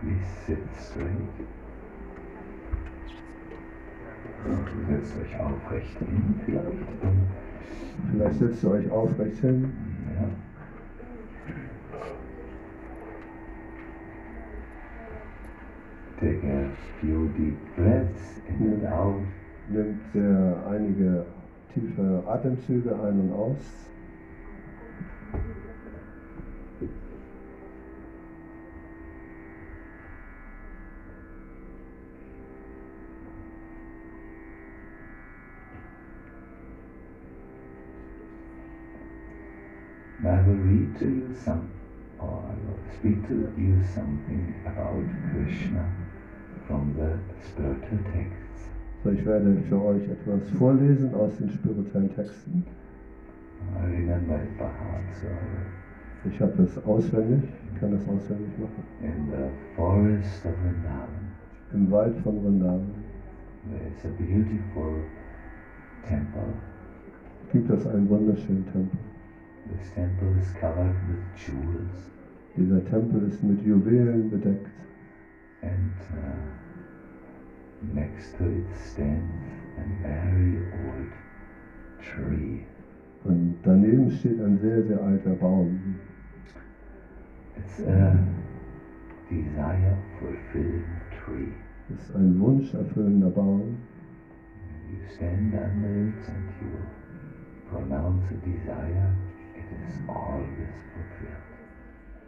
[0.00, 1.06] Please sit straight.
[4.88, 7.28] Setzt euch aufrecht hin vielleicht und
[8.10, 9.72] Vielleicht setzt ihr euch aufrecht hin.
[16.20, 18.92] Take a few deep breaths in and mhm.
[18.92, 19.22] out.
[19.70, 21.24] Nimmt sehr einige
[21.72, 23.56] tiefe Atemzüge ein und aus.
[40.22, 41.70] I will read to you some,
[42.18, 46.09] or I will speak to you something about Krishna
[46.70, 47.10] from the
[47.44, 48.70] spiritual texts.
[49.02, 52.64] So, ich werde für euch etwas vorlesen aus den spirituellen Texten.
[53.76, 55.26] I remember it by heart, so
[56.28, 58.84] Ich habe das auswendig, ich kann das auswendig machen.
[59.02, 61.32] in the forest of Vrindavan,
[61.72, 62.94] Im Wald von Vrindavan
[63.68, 65.02] there is a beautiful
[66.06, 66.54] temple.
[67.52, 68.98] gibt es einen wunderschönen Tempel.
[69.76, 72.10] This temple is covered with jewels,
[72.56, 74.70] Dieser Tempel ist mit Juwelen bedeckt
[75.62, 76.40] and uh,
[77.94, 81.12] next to it stands a very old
[82.02, 82.64] tree.
[83.24, 85.96] und daneben steht ein sehr, sehr alter Baum.
[87.56, 88.18] It's a
[89.28, 90.84] desire fulfilling
[91.24, 91.52] tree.
[91.88, 93.76] Das ist ein wunscherfüllender Baum.
[94.90, 96.78] You stand under it and you
[97.70, 99.14] pronounce a desire,
[99.54, 101.49] it is always fulfilled.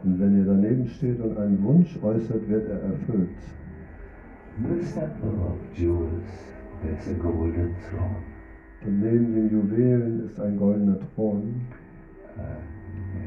[0.03, 3.29] Und wenn ihr daneben steht und einen Wunsch äußert, wird er erfüllt.
[8.85, 11.61] Und neben den Juwelen ist ein goldener Thron.
[12.35, 12.41] Uh,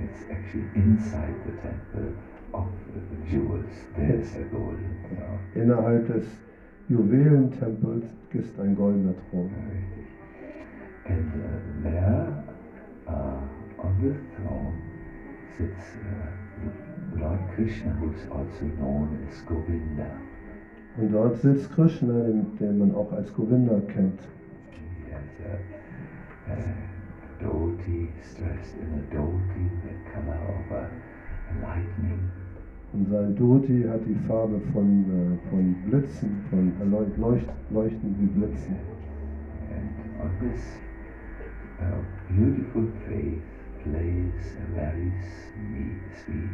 [0.04, 2.12] it's actually inside the temple
[2.52, 5.38] of the jewels, there's a golden throne.
[5.54, 6.26] Innerhalb des
[6.88, 9.50] Juwelentempels ist ein goldener Thron.
[11.08, 12.44] And uh, there,
[13.08, 14.74] uh, on the throne,
[15.56, 16.45] sits uh,
[17.18, 20.10] Lord Krishna, who is also known as Govinda.
[20.96, 24.20] Und dort sitzt Krishna, den, den man auch als Govinda kennt.
[24.70, 25.22] He has
[26.48, 30.90] a, a dhoti, dressed in a dhoti, the color of a,
[31.50, 32.30] a lightning.
[32.92, 38.76] Und sein Dhoti hat die Farbe von, äh, von Blitzen, von leucht, leuchten wie Blitzen.
[39.68, 40.62] And on his
[41.78, 43.55] uh, beautiful face
[43.90, 46.51] plays a very sweet, sweet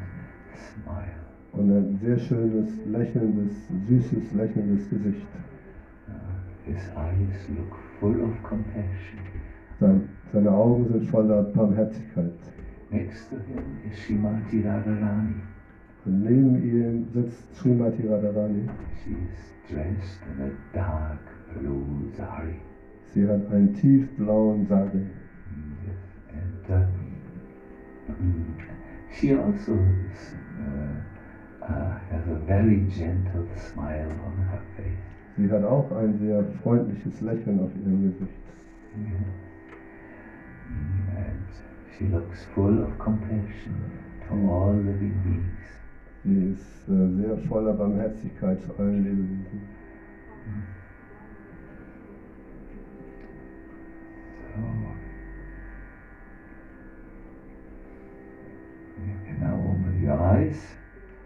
[0.54, 1.22] smile.
[1.52, 3.52] Und ein sehr schönes, lächelndes,
[3.88, 5.26] süßes, lächelndes Gesicht.
[6.08, 6.12] Uh,
[6.64, 9.20] his eyes look full of compassion.
[9.80, 12.32] Sein, seine Augen sind voller Barmherzigkeit.
[12.90, 15.34] Next to him is Shrimati Radharani.
[16.04, 18.68] Und neben ihm sitzt Srimati Radharani.
[19.02, 21.20] She is dressed in a dark
[21.54, 22.56] blue sari.
[23.12, 25.06] Sie hat einen tiefblauen Sari.
[26.32, 27.01] And uh,
[29.12, 35.12] she also is, uh, uh, has a very gentle smile on her face.
[35.36, 38.42] Sie hat auch ein sehr freundliches Lächeln auf ihrem Gesicht.
[38.96, 39.18] Yeah.
[40.68, 41.48] Mm, And
[41.96, 43.74] she looks full of compassion
[44.28, 45.62] to all living beings.
[46.24, 49.62] Sie ist äh, sehr voller Barmherzigkeit zu allen Lebewesen.
[54.54, 55.11] So
[59.06, 60.58] you can now open your eyes.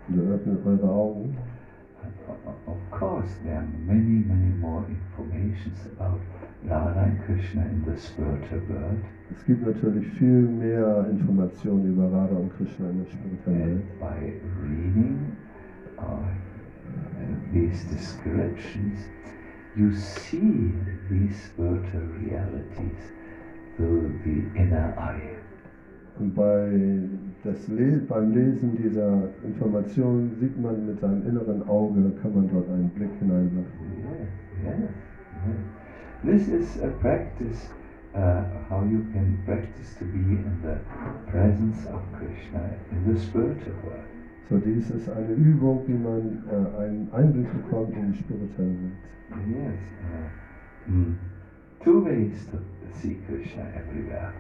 [0.09, 1.37] Und ihr öffnet Augen.
[2.67, 6.21] Of course, there are many, many more informations about
[6.65, 9.03] Radha and Krishna in the spiritual world.
[9.35, 13.87] Es gibt natürlich viel mehr Informationen über Radha und Krishna in der spirituellen Welt.
[13.87, 15.37] And by reading
[15.99, 16.27] uh,
[17.53, 19.01] these descriptions,
[19.77, 20.73] you see
[21.11, 23.13] these spiritual realities
[23.77, 25.37] through the inner eye.
[26.19, 27.09] Und bei
[27.45, 32.69] das Le beim Lesen dieser Informationen sieht man mit seinem inneren Auge, kann man dort
[32.69, 33.65] einen Blick hineinwerfen.
[34.65, 34.91] Yes, yes.
[36.25, 37.69] This is a practice,
[38.15, 40.77] uh, how you can practice to be in the
[41.31, 44.07] presence of Krishna in the spiritual world.
[44.49, 49.49] So, dies ist eine Übung, wie man äh, einen Einblick bekommt in die spirituelle Welt.
[49.49, 49.81] Yes.
[50.89, 51.19] Uh, mm,
[51.83, 52.59] two ways to
[52.93, 54.33] see Krishna everywhere.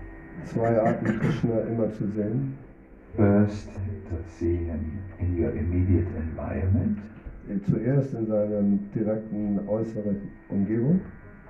[0.45, 2.55] Zwei Arten, Krishna immer zu sehen.
[3.17, 6.99] First, to see him in your immediate environment,
[7.65, 8.63] Zuerst in seiner
[8.95, 10.17] direkten äußeren
[10.49, 11.01] Umgebung.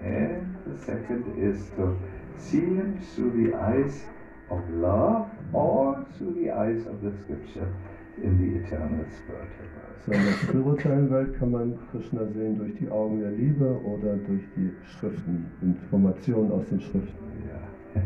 [0.02, 1.98] and the second is to
[2.36, 4.04] see him through the eyes
[4.50, 7.74] of love or through the eyes of the scripture
[8.22, 9.96] in the eternal spiritual world.
[10.04, 14.16] So in der spirituellen Welt kann man Krishna sehen durch die Augen der Liebe oder
[14.16, 17.26] durch die Schriften, Informationen aus den Schriften.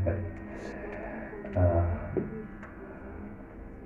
[0.06, 0.14] Yeah,
[2.14, 2.39] uh,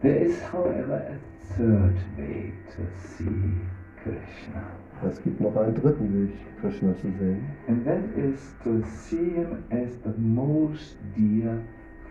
[0.04, 3.56] there is, however, a third way to see
[4.02, 4.62] Krishna.
[5.08, 7.42] Es gibt noch einen dritten Weg, Krishna zu sehen.
[7.68, 11.58] And that is to see him as the most dear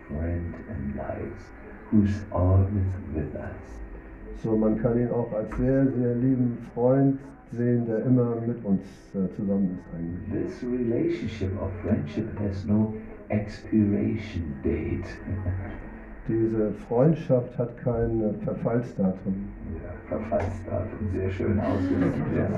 [0.08, 1.52] friend in life,
[1.90, 4.42] who's always with us.
[4.42, 7.20] So, man kann ihn auch als sehr, sehr lieben Freund
[7.52, 8.82] sehen, der immer mit uns
[9.14, 10.46] äh, zusammen ist eigentlich.
[10.46, 12.92] This relationship of friendship has no
[13.28, 15.06] expiration date.
[16.26, 19.48] Diese Freundschaft hat kein äh, Verfallsdatum.
[19.74, 22.16] ja, Verfallsdatum, sehr schön ausgedrückt.
[22.34, 22.48] Ja.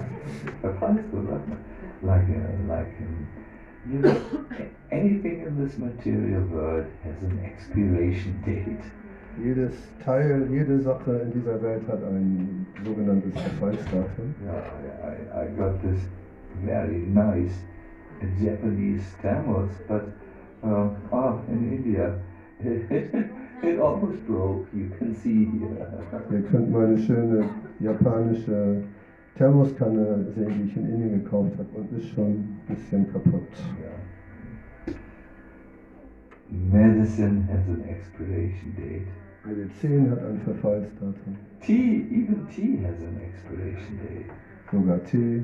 [0.61, 1.57] Verfallsdatum,
[2.03, 3.27] like, uh, like um,
[3.93, 4.17] you know,
[4.91, 8.85] anything in this material world has an expiration date.
[9.43, 14.35] Jedes Teil, jede Sache in dieser Welt hat ein sogenanntes Verfallsdatum.
[14.45, 14.62] Yeah,
[15.03, 16.01] I, I got this
[16.64, 17.53] very nice
[18.41, 20.05] Japanese Tamils, but
[20.62, 22.19] uh, oh, in India,
[23.63, 24.67] it almost broke.
[24.75, 25.89] You can see here.
[26.31, 27.49] Ihr könnt meine schöne
[27.81, 28.83] japanische
[29.37, 33.43] Thermoskanne sehen, die ich in Indien gekauft habe und ist schon ein bisschen kaputt.
[33.79, 34.95] Yeah.
[36.49, 39.09] Medicine has an expiration date.
[39.45, 41.37] Medizin hat ein Verfallsdatum.
[41.61, 44.31] Tea, even tea has an expiration date.
[44.71, 45.43] Sogar Tee,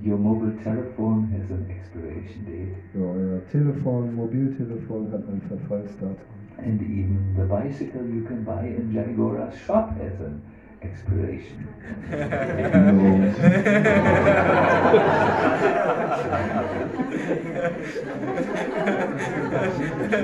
[0.00, 2.74] Your mobile telephone has an expiration date.
[2.94, 6.16] ja, euer uh, Telefon, Mobiltelefon hat ein Verfallsdatum.
[6.56, 10.40] And even the bicycle you can buy in Jagora's shop has an
[10.80, 11.68] expiration.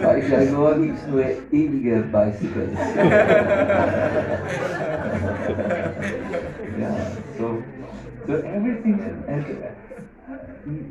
[0.02, 2.78] Bei Jaguar gibt es nur ewige Bicycles.
[8.28, 9.00] so, everything,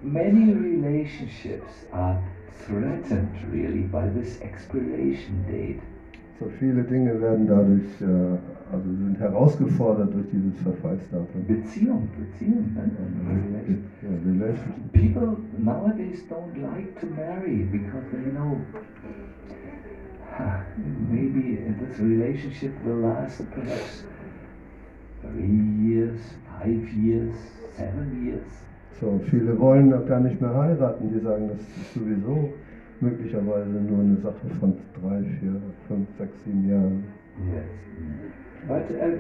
[0.01, 2.19] many relationships are
[2.65, 5.79] threatened really by this expiration date.
[6.39, 11.45] So viele Dinge werden dadurch, äh, also sind herausgefordert durch dieses Verfallsdatum.
[11.47, 12.91] Beziehung, Beziehung, ne?
[14.01, 14.91] Ja, Relationship.
[14.93, 18.59] People nowadays don't like to marry because they know
[21.09, 24.03] maybe this relationship will last perhaps
[25.21, 26.19] three years,
[26.59, 27.35] five years,
[27.75, 28.63] seven years.
[28.99, 32.49] So, viele wollen auch gar nicht mehr heiraten, die sagen, das ist sowieso
[32.99, 37.03] möglicherweise nur eine Sache von drei, vier, fünf, sechs, sieben Jahren.
[37.53, 37.65] Yes.
[38.67, 39.17] But uh,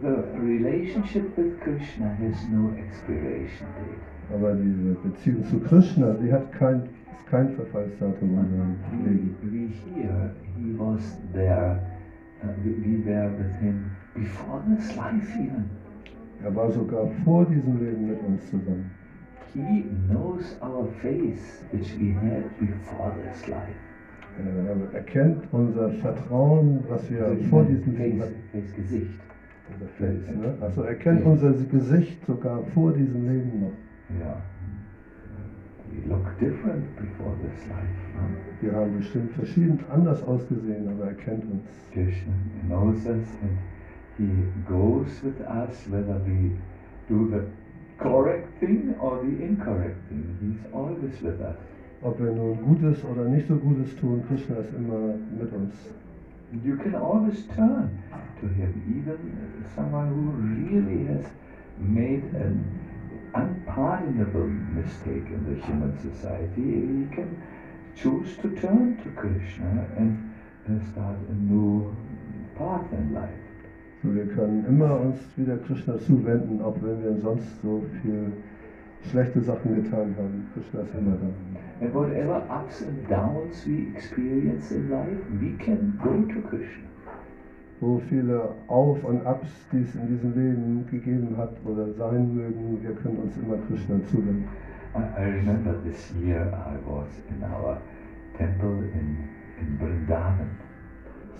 [0.00, 4.00] the relationship with Krishna has no expiration date.
[4.32, 6.82] Aber diese Beziehung zu Krishna, die hat kein,
[7.12, 9.36] ist kein Verfallsdatum in We, Leben.
[9.42, 9.68] we
[10.00, 11.80] hear he was there,
[12.42, 15.68] uh, we were with him before this life even.
[16.42, 18.90] Er war sogar vor diesem Leben mit uns zusammen.
[19.54, 23.74] He knows our face which we had before this life.
[24.38, 28.42] Er erkennt unser Vertrauen, was wir vor diesem Leben face, hatten.
[28.52, 29.20] face Gesicht.
[29.72, 30.54] Unser Face, ne?
[30.60, 33.72] Also er kennt unser Gesicht sogar vor diesem Leben noch.
[34.20, 34.42] Yeah.
[35.90, 38.60] We look different before this life.
[38.60, 41.64] Wir haben bestimmt verschieden anders ausgesehen, aber er kennt uns.
[41.92, 42.32] Krishna
[42.68, 43.58] knows us and
[44.18, 44.26] he
[44.68, 46.56] goes with us whether we
[47.08, 47.44] do the
[47.98, 50.24] correct thing or the incorrect thing.
[50.40, 51.56] He's always with us.
[52.02, 55.74] Ob wir nun Gutes oder nicht so Gutes tun, Krishna ist immer mit uns.
[56.64, 58.02] You can always turn
[58.40, 60.30] to him, even someone who
[60.70, 61.26] really has
[61.78, 62.64] made an
[63.34, 66.62] unpardonable mistake in the human society.
[66.62, 67.42] He can
[67.96, 70.32] choose to turn to Krishna and
[70.68, 71.96] uh, start a new
[72.56, 73.45] path in life.
[74.14, 78.32] Wir können immer uns wieder Krishna zuwenden, auch wenn wir sonst so viel
[79.10, 80.46] schlechte Sachen getan haben.
[80.54, 81.84] Krishna ist immer da.
[81.84, 86.84] And whatever ups and downs we experience in life, we can go to Krishna.
[87.80, 92.78] Wo viele Auf und Abs, die es in diesem Leben gegeben hat oder sein mögen,
[92.82, 94.44] wir können uns immer Krishna zuwenden.
[94.94, 97.76] I, remember this year I was in our
[98.38, 99.28] temple in,
[99.60, 100.48] in Vrindavan.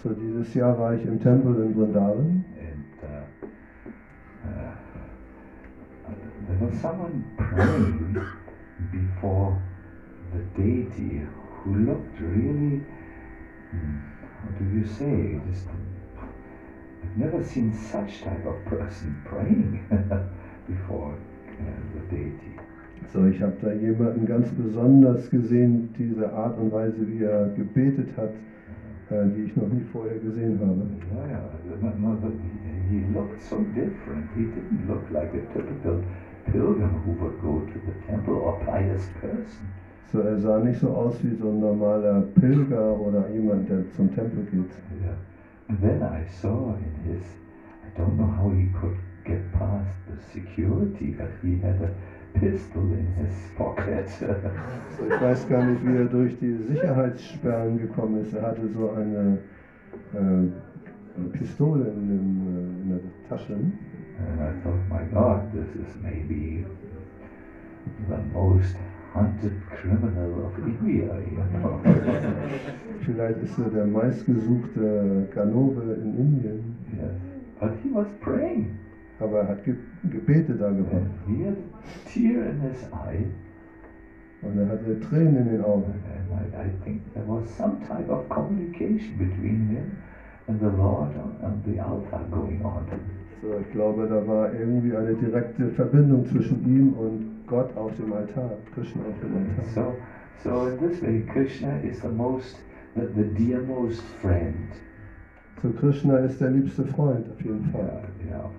[0.02, 2.44] So, dieses Jahr war ich im Tempel in Vrindavan
[6.48, 8.16] there was someone praying
[8.92, 9.60] before
[10.32, 11.22] the deity
[11.62, 12.82] who looked really,
[13.72, 15.66] how do you say, just,
[17.02, 19.84] I've never seen such type of person praying
[20.68, 21.62] before uh,
[21.94, 22.56] the deity.
[23.12, 28.16] So, ich habe da jemanden ganz besonders gesehen, diese Art und Weise, wie er gebetet
[28.16, 28.30] hat,
[29.10, 30.82] die ich noch nie vorher gesehen habe.
[31.14, 31.92] Yeah, yeah.
[31.98, 34.26] No, but he, he looked so different.
[34.34, 36.02] He didn't look like a typical
[36.50, 39.68] pilgrim who would go to the temple or pious person.
[40.12, 44.14] So, er sah nicht so aus wie so ein normaler Pilger oder jemand, der zum
[44.14, 44.70] Tempel geht.
[45.02, 45.16] Yeah.
[45.68, 47.22] And then I saw in his,
[47.84, 51.90] I don't know how he could get past the security, but he had a
[52.40, 54.08] pistol in his pocket.
[54.08, 58.34] So, ich weiß gar nicht, wie er durch die Sicherheitssperren gekommen ist.
[58.34, 59.38] Er hatte so eine
[60.14, 63.56] äh, Pistole in, dem, äh, in der Tasche.
[64.18, 66.64] and I thought, my God, this is maybe
[68.08, 68.76] the most
[69.12, 71.80] hunted criminal of India, you know.
[73.04, 76.76] Vielleicht ist er der meistgesuchte Ganove in Indien.
[76.96, 77.12] yes.
[77.60, 78.78] But he was praying.
[79.20, 79.74] Aber er hat ge
[80.10, 81.10] Gebete da And gemacht.
[81.26, 83.24] he had a tear in his eye.
[84.42, 85.84] Und er hatte Tränen in den Augen.
[85.92, 89.92] And I, I think there was some type of communication between him
[90.48, 91.10] and the Lord
[91.42, 92.84] on the altar going on.
[93.42, 98.12] So, ich glaube, da war irgendwie eine direkte Verbindung zwischen ihm und Gott auf dem
[98.12, 99.94] Altar, Krishna auf dem Altar.
[100.42, 102.56] So, so in this way, Krishna is the most,
[102.94, 104.54] the, the dearmost friend.
[105.62, 108.02] So, Krishna ist der liebste Freund, auf jeden Fall.
[108.30, 108.50] Ja, ja,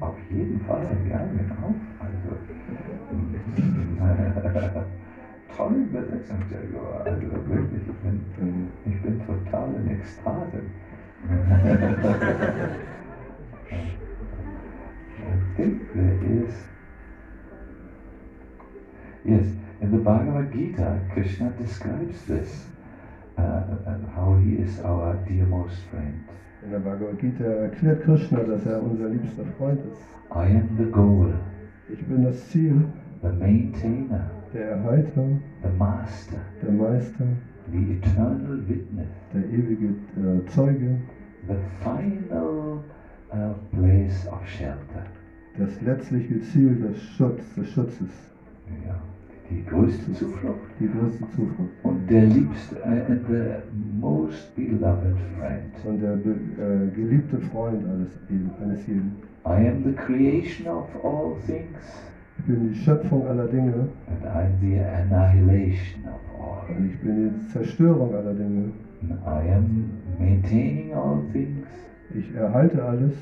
[0.00, 1.74] auf jeden Fall, ja, genau.
[1.98, 2.36] Also,
[5.56, 6.80] tolle Übersetzung, Sergio.
[7.04, 10.60] Also wirklich, ich bin, ich bin total in Ekstase.
[15.18, 16.54] I think there is.
[19.24, 19.46] Yes,
[19.80, 22.66] in the Bhagavad Gita, Krishna describes this,
[23.38, 26.24] uh, and how he is our dearmost friend.
[26.66, 30.02] In der Bhagavad Gita erklärt Krishna, dass er unser liebster Freund ist.
[30.32, 31.32] I am the goal,
[31.88, 32.82] Ich bin das Ziel,
[33.22, 35.28] the maintainer, der Erhalter,
[35.62, 37.24] the master, der Meister,
[37.70, 39.86] the eternal witness, der ewige
[40.16, 40.98] äh, Zeuge,
[41.46, 41.54] the
[41.84, 42.82] final
[43.32, 45.06] uh, place of shelter.
[45.56, 48.34] das letztliche Ziel des, Schutz, des Schutzes,
[48.84, 49.00] Ja,
[49.50, 53.62] die größte Zuflucht die größte Zuflucht und der liebste uh, and the
[54.00, 55.72] most beloved friend.
[55.84, 59.16] und der äh, geliebte Freund eines, jeden.
[59.46, 61.78] I am the creation of all things,
[62.38, 66.76] Ich bin die Schöpfung aller Dinge and I am the annihilation of all.
[66.76, 68.72] und ich bin die Zerstörung aller Dinge.
[69.02, 71.66] And I am maintaining all things.
[72.14, 73.12] Ich erhalte alles.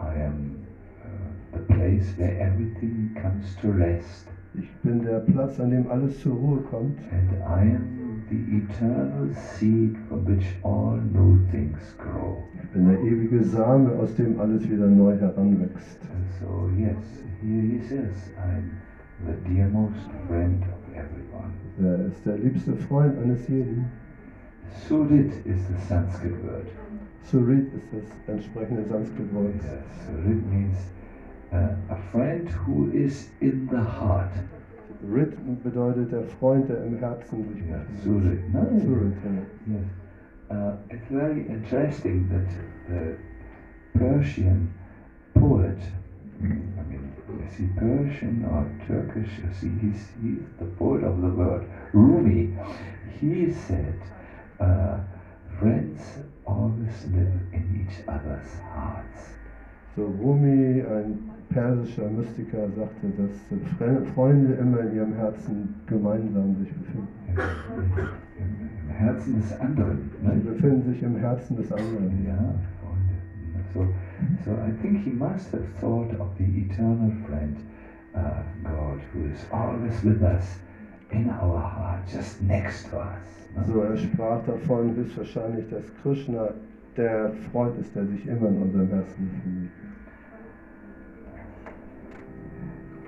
[0.00, 0.56] I am
[1.04, 4.26] uh, the place where everything comes to rest.
[4.54, 6.98] Ich bin der Platz, an dem alles zur Ruhe kommt.
[7.12, 12.42] And I am the eternal seed from which all new things grow.
[12.62, 16.00] Ich bin der ewige Same, aus dem alles wieder neu heranwächst.
[16.12, 16.96] And so, yes,
[17.40, 18.70] here he says, I'm
[19.26, 21.52] the dearmost friend of everyone.
[21.80, 23.86] Er ist der liebste Freund eines jeden.
[24.88, 26.66] Surit is the Sanskrit word.
[27.22, 29.54] Surit ist das entsprechende Sanskrit-Wort.
[29.54, 30.76] Yes, Surit means
[31.52, 34.32] a friend who is in the heart.
[35.02, 35.34] Rit
[35.64, 37.82] bedeutet der Freund, der im Herzen sich Yeah.
[38.04, 38.52] Surit.
[38.52, 39.74] No, Surit, ja.
[39.74, 39.86] Yes.
[40.50, 42.48] Uh, it's very interesting that
[42.88, 43.16] the
[43.98, 44.68] Persian
[45.34, 45.78] poet,
[46.42, 47.12] I mean,
[47.48, 49.30] is he Persian or Turkish?
[49.38, 51.64] You see, he's, he's the poet of the world.
[51.92, 52.50] Rumi,
[53.20, 53.98] he said,
[54.60, 54.98] uh,
[55.58, 56.00] friends
[56.46, 59.39] always live in each other's hearts.
[59.96, 61.18] So Rumi, ein
[61.50, 67.08] persischer Mystiker, sagte, dass Fre- Freunde immer in ihrem Herzen gemeinsam sich befinden.
[68.38, 70.10] Im, Herzen des anderen.
[70.20, 70.34] Sie Ne?
[70.44, 72.10] befinden sich im Herzen des anderen.
[72.80, 73.14] Freunde.
[73.74, 73.86] So,
[74.44, 77.56] so I think he must have thought of the eternal friend,
[78.14, 80.58] uh, God, who is always with us
[81.10, 83.48] in our heart, just next to us.
[83.56, 83.62] no?
[83.64, 86.48] So er sprach davon höchstwahrscheinlich, dass Krishna
[86.96, 89.70] der Freund ist, der sich immer in unserem Herzen befindet.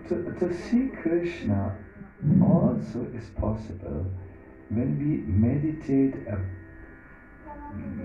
[0.09, 1.73] To, to see Krishna
[2.41, 4.05] also is possible
[4.71, 6.39] when we meditate ab-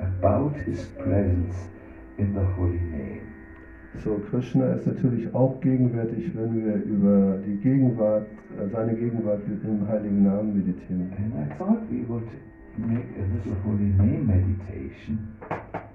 [0.02, 1.56] about his presence
[2.18, 3.22] in the holy name.
[4.04, 8.28] So Krishna ist natürlich auch gegenwärtig, wenn wir über die Gegenwart,
[8.60, 11.12] äh, seine Gegenwart im heiligen Namen meditieren.
[11.18, 12.28] And I thought we would
[12.78, 15.18] make a little holy name meditation.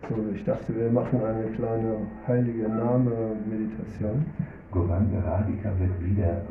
[0.09, 4.27] So, ich dachte, wir machen eine kleine heilige Name-Meditation.
[4.73, 6.43] Goranga Radhika wird wieder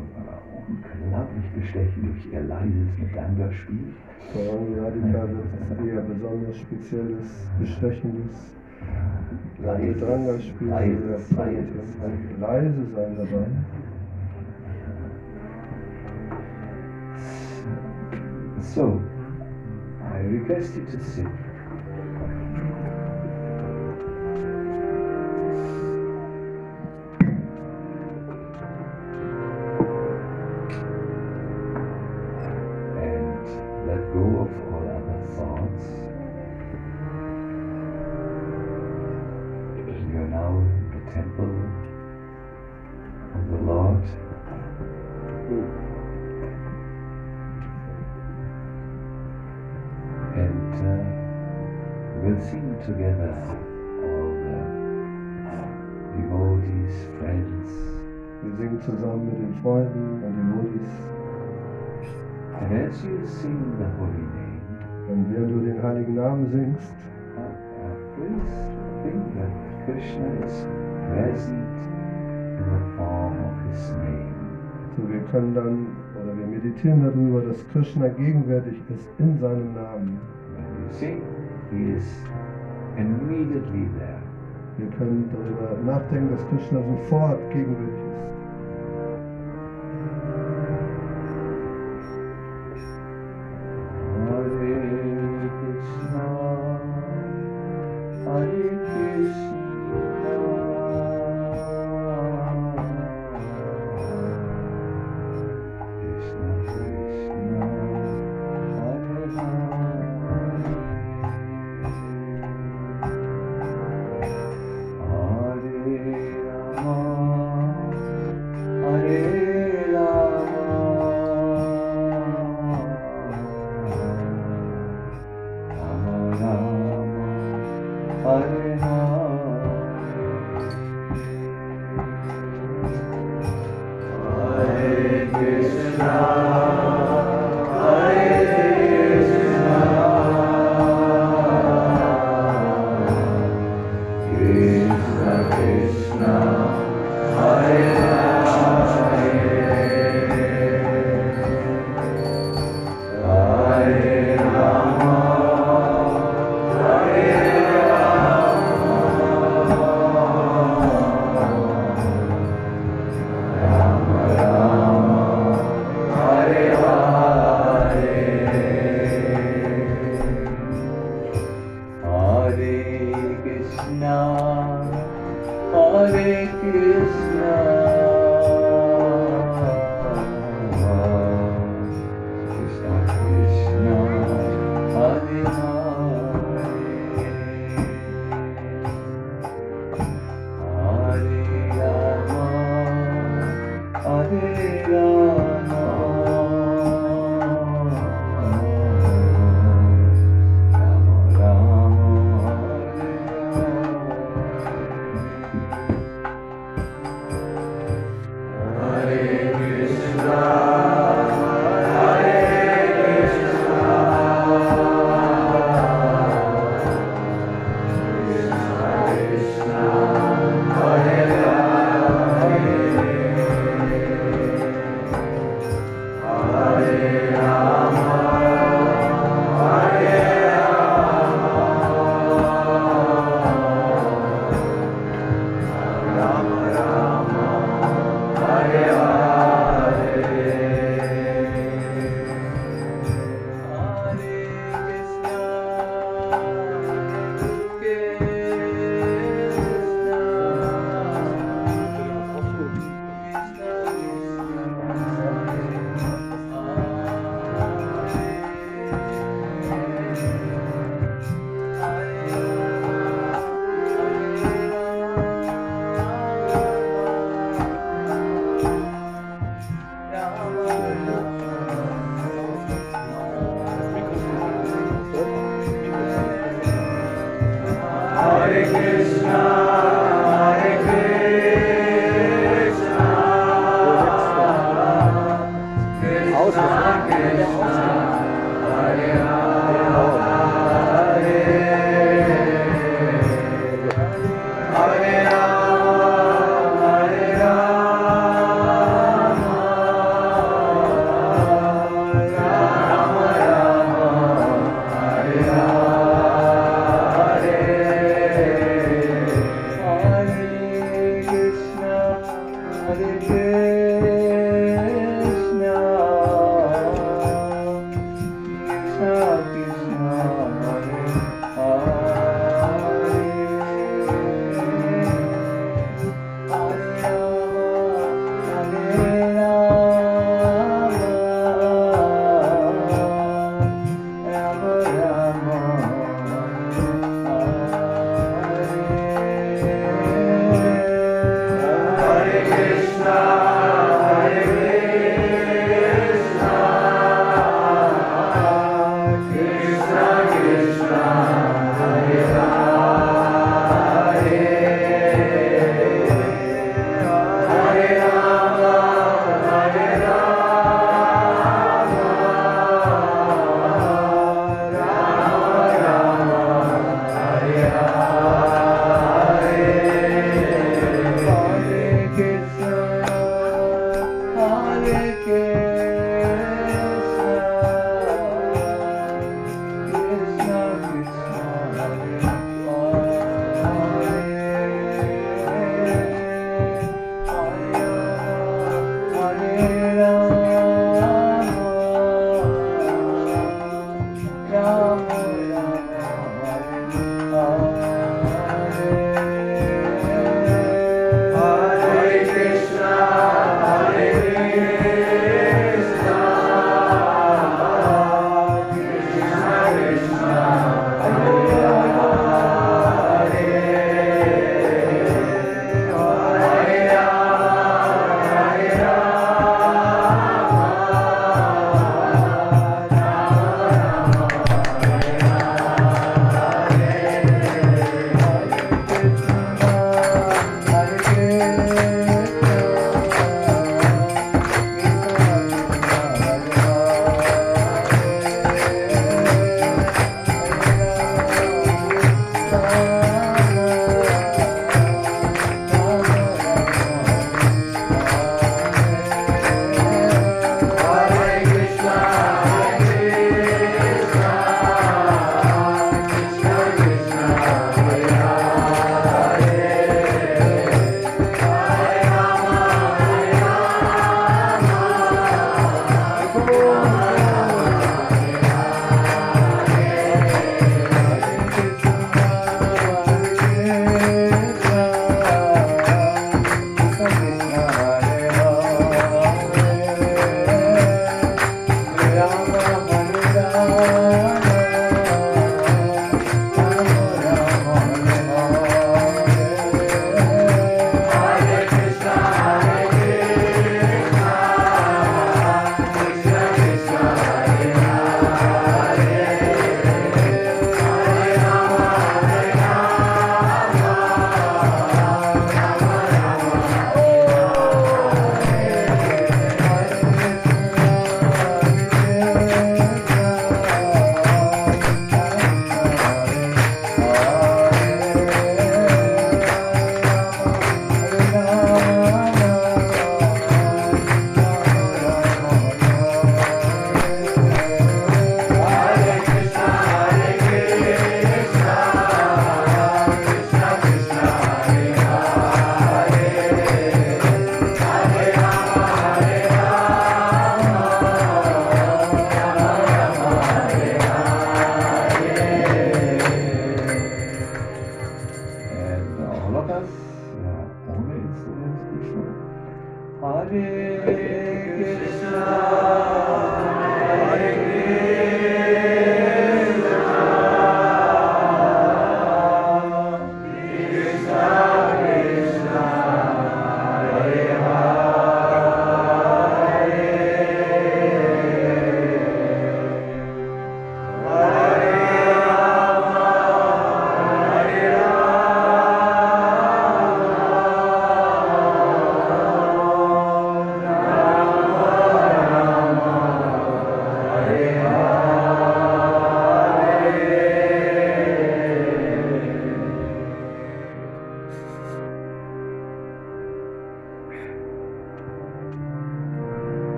[0.67, 3.93] unglaublich bestechen durch ihr leises Medanga-Spiel.
[4.33, 7.27] Voran Radhika wird eher besonders spezielles,
[7.59, 8.55] bestechendes
[9.61, 10.01] leises.
[12.39, 13.47] Leise sein dabei.
[18.61, 19.01] So,
[20.21, 21.50] I request you to sit.
[58.81, 60.89] zusammen mit den Freunden und den Modis.
[65.07, 66.93] Wenn während du den heiligen Namen singst,
[74.97, 75.87] so wir können dann
[76.21, 80.19] oder wir meditieren darüber, dass Krishna gegenwärtig ist in seinem Namen.
[84.77, 88.00] Wir können darüber nachdenken, dass Krishna sofort gegenwärtig ist.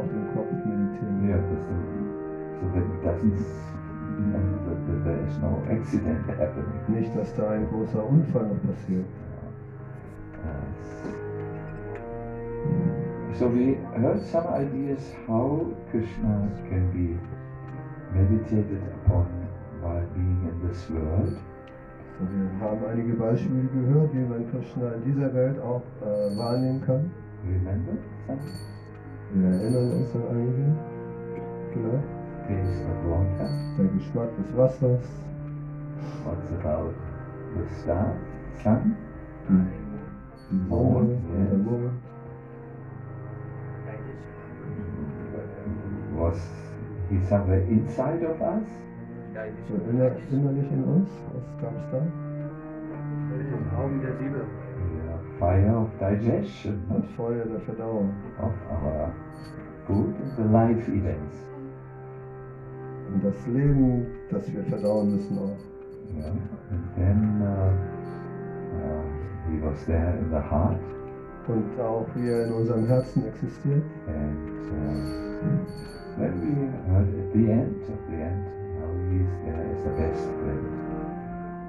[0.00, 1.28] Auf dem Kopf meditieren.
[1.28, 2.00] Yeah, this is-
[2.60, 3.40] so that it doesn't,
[4.18, 6.80] you know, that, that there is no accident happening.
[6.88, 9.06] Nicht, dass da ein großer Unfall noch passiert.
[13.38, 17.16] So we heard some ideas how Krishna can be
[18.12, 19.26] meditated upon
[19.80, 21.38] while being in this world.
[22.18, 26.82] So, wir haben einige Beispiele gehört, wie man Krishna in dieser Welt auch äh, wahrnehmen
[26.84, 27.10] kann.
[27.48, 27.92] Remember
[28.26, 28.38] some
[29.32, 30.74] Wir erinnern uns an einige.
[31.72, 33.48] Vielleicht taste of water?
[33.78, 35.04] der Geschmack des Wassers,
[36.24, 36.92] What's about
[37.54, 38.12] the star,
[38.62, 38.96] sun?
[40.50, 41.64] die Mond, Sonne, der yes.
[41.64, 41.90] Mond.
[46.16, 46.40] Was
[47.08, 48.66] he somewhere inside of us?
[49.68, 52.02] So inner, innerlich in uns, was gab es da?
[53.78, 54.44] Augen der Liebe.
[55.40, 58.10] Fire of digestion Das Feuer der Verdauung.
[58.38, 59.10] of our
[59.86, 61.36] food and the life events.
[63.12, 65.56] Und das Leben, das wir verdauen müssen auch.
[66.16, 66.32] Yeah.
[66.70, 67.72] And then uh,
[68.76, 70.78] uh, he was there in the heart,
[71.48, 73.82] Und auch wie er in unserem Herzen existiert.
[74.06, 78.44] and uh, then we heard at the end of the end
[78.78, 80.66] how he is there as the best friend.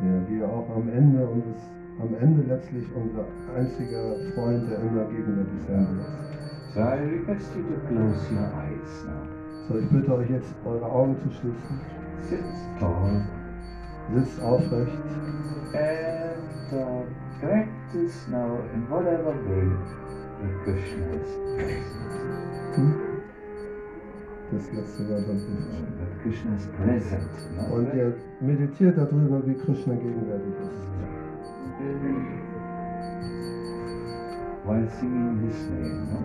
[0.04, 1.62] Ja, wie er auch am Ende unseres,
[2.02, 3.26] am Ende letztlich unser
[3.56, 6.32] einziger Freund, der immer gegenwärtig sein wird.
[6.74, 9.42] So I request you to close your eyes now.
[9.68, 11.80] So, ich bitte euch jetzt, eure Augen zu schließen.
[12.22, 12.40] Sit
[12.80, 13.26] tall
[14.14, 14.98] Sitzt aufrecht
[15.74, 17.04] and uh,
[17.40, 19.68] practice now in whatever way
[20.42, 23.12] that Krishna is present.
[24.52, 27.72] Das letzte Wort nicht That Krishna is present.
[27.72, 31.21] Und ihr meditiert darüber, wie Krishna gegenwärtig ist.
[34.64, 36.20] While singing his name, no?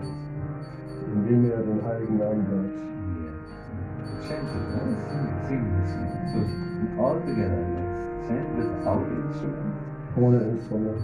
[1.13, 2.75] Indem ihr den heiligen Namen hört.
[3.23, 4.27] Yes.
[4.27, 4.81] Chant it, no?
[5.01, 6.17] Sing, sing his name.
[6.31, 9.75] So all together, let's chant without instrument.
[10.17, 11.01] Ohne Instrument.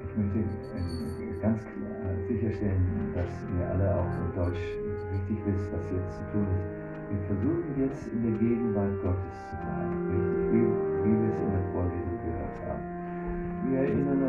[0.00, 4.64] Ich möchte äh, ganz klar sicherstellen, dass ihr alle auch in Deutsch
[5.12, 6.68] richtig wisst, was jetzt zu tun ist.
[7.10, 9.73] Wir versuchen jetzt in der Gegenwart Gottes zu sein,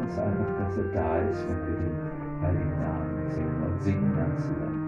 [0.05, 4.37] uns einfach, dass er da ist, wenn wir den Heiligen Namen singen und singen dann
[4.37, 4.84] zusammen.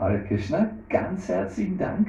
[0.00, 2.08] Hare Krishna, ganz herzlichen Dank.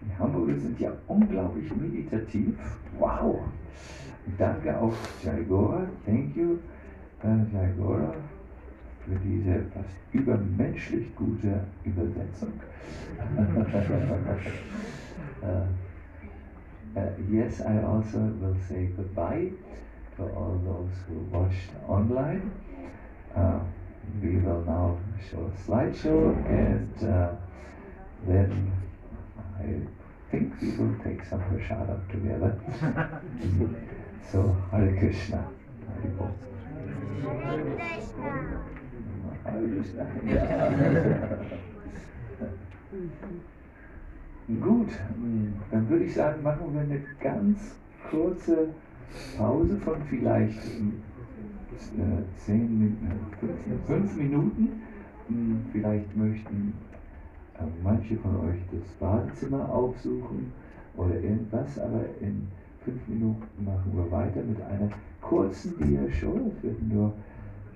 [0.00, 2.54] Die Hamburger sind ja unglaublich meditativ.
[2.98, 3.40] Wow!
[4.38, 5.86] Danke auch Jaigora.
[6.06, 6.58] Thank you,
[7.22, 8.14] uh, Jaigora,
[9.04, 12.54] für diese fast übermenschlich gute Übersetzung.
[15.42, 15.66] uh,
[17.30, 19.52] yes, I also will say goodbye
[20.16, 22.50] to all those who watched online.
[23.36, 23.60] Uh,
[24.22, 24.98] we will now
[25.30, 27.32] show a slideshow and uh,
[28.26, 28.72] then
[29.58, 29.80] I
[30.30, 32.58] think we will take some prashadam together.
[34.30, 35.46] so, Hare Krishna.
[35.88, 36.30] Hare Bol.
[39.44, 40.04] Hare Krishna.
[44.60, 44.88] Gut,
[45.70, 47.76] dann würde ich sagen, machen wir eine ganz
[48.10, 48.68] kurze
[49.36, 50.60] Pause von vielleicht
[51.98, 54.82] äh, zehn, Min- äh, fünf, Minuten.
[55.28, 56.74] Hm, Vielleicht möchten
[57.58, 60.52] äh, manche von euch das Badezimmer aufsuchen
[60.96, 62.46] oder irgendwas, aber in
[62.84, 66.52] fünf Minuten machen wir weiter mit einer kurzen Dia-Show.
[66.56, 67.14] Es werden nur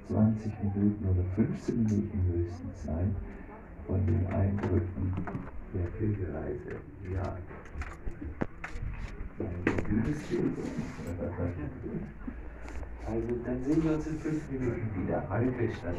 [0.06, 3.14] 20 Minuten oder 15 Minuten höchstens sein
[3.86, 5.12] von den Eindrücken
[5.74, 6.76] der Pilgerreise.
[7.12, 7.36] Ja.
[9.40, 10.52] Ein gutes Bild.
[13.08, 15.26] Also dann sehen wir uns in fünf Minuten wieder.
[15.30, 15.94] Hare Krishna.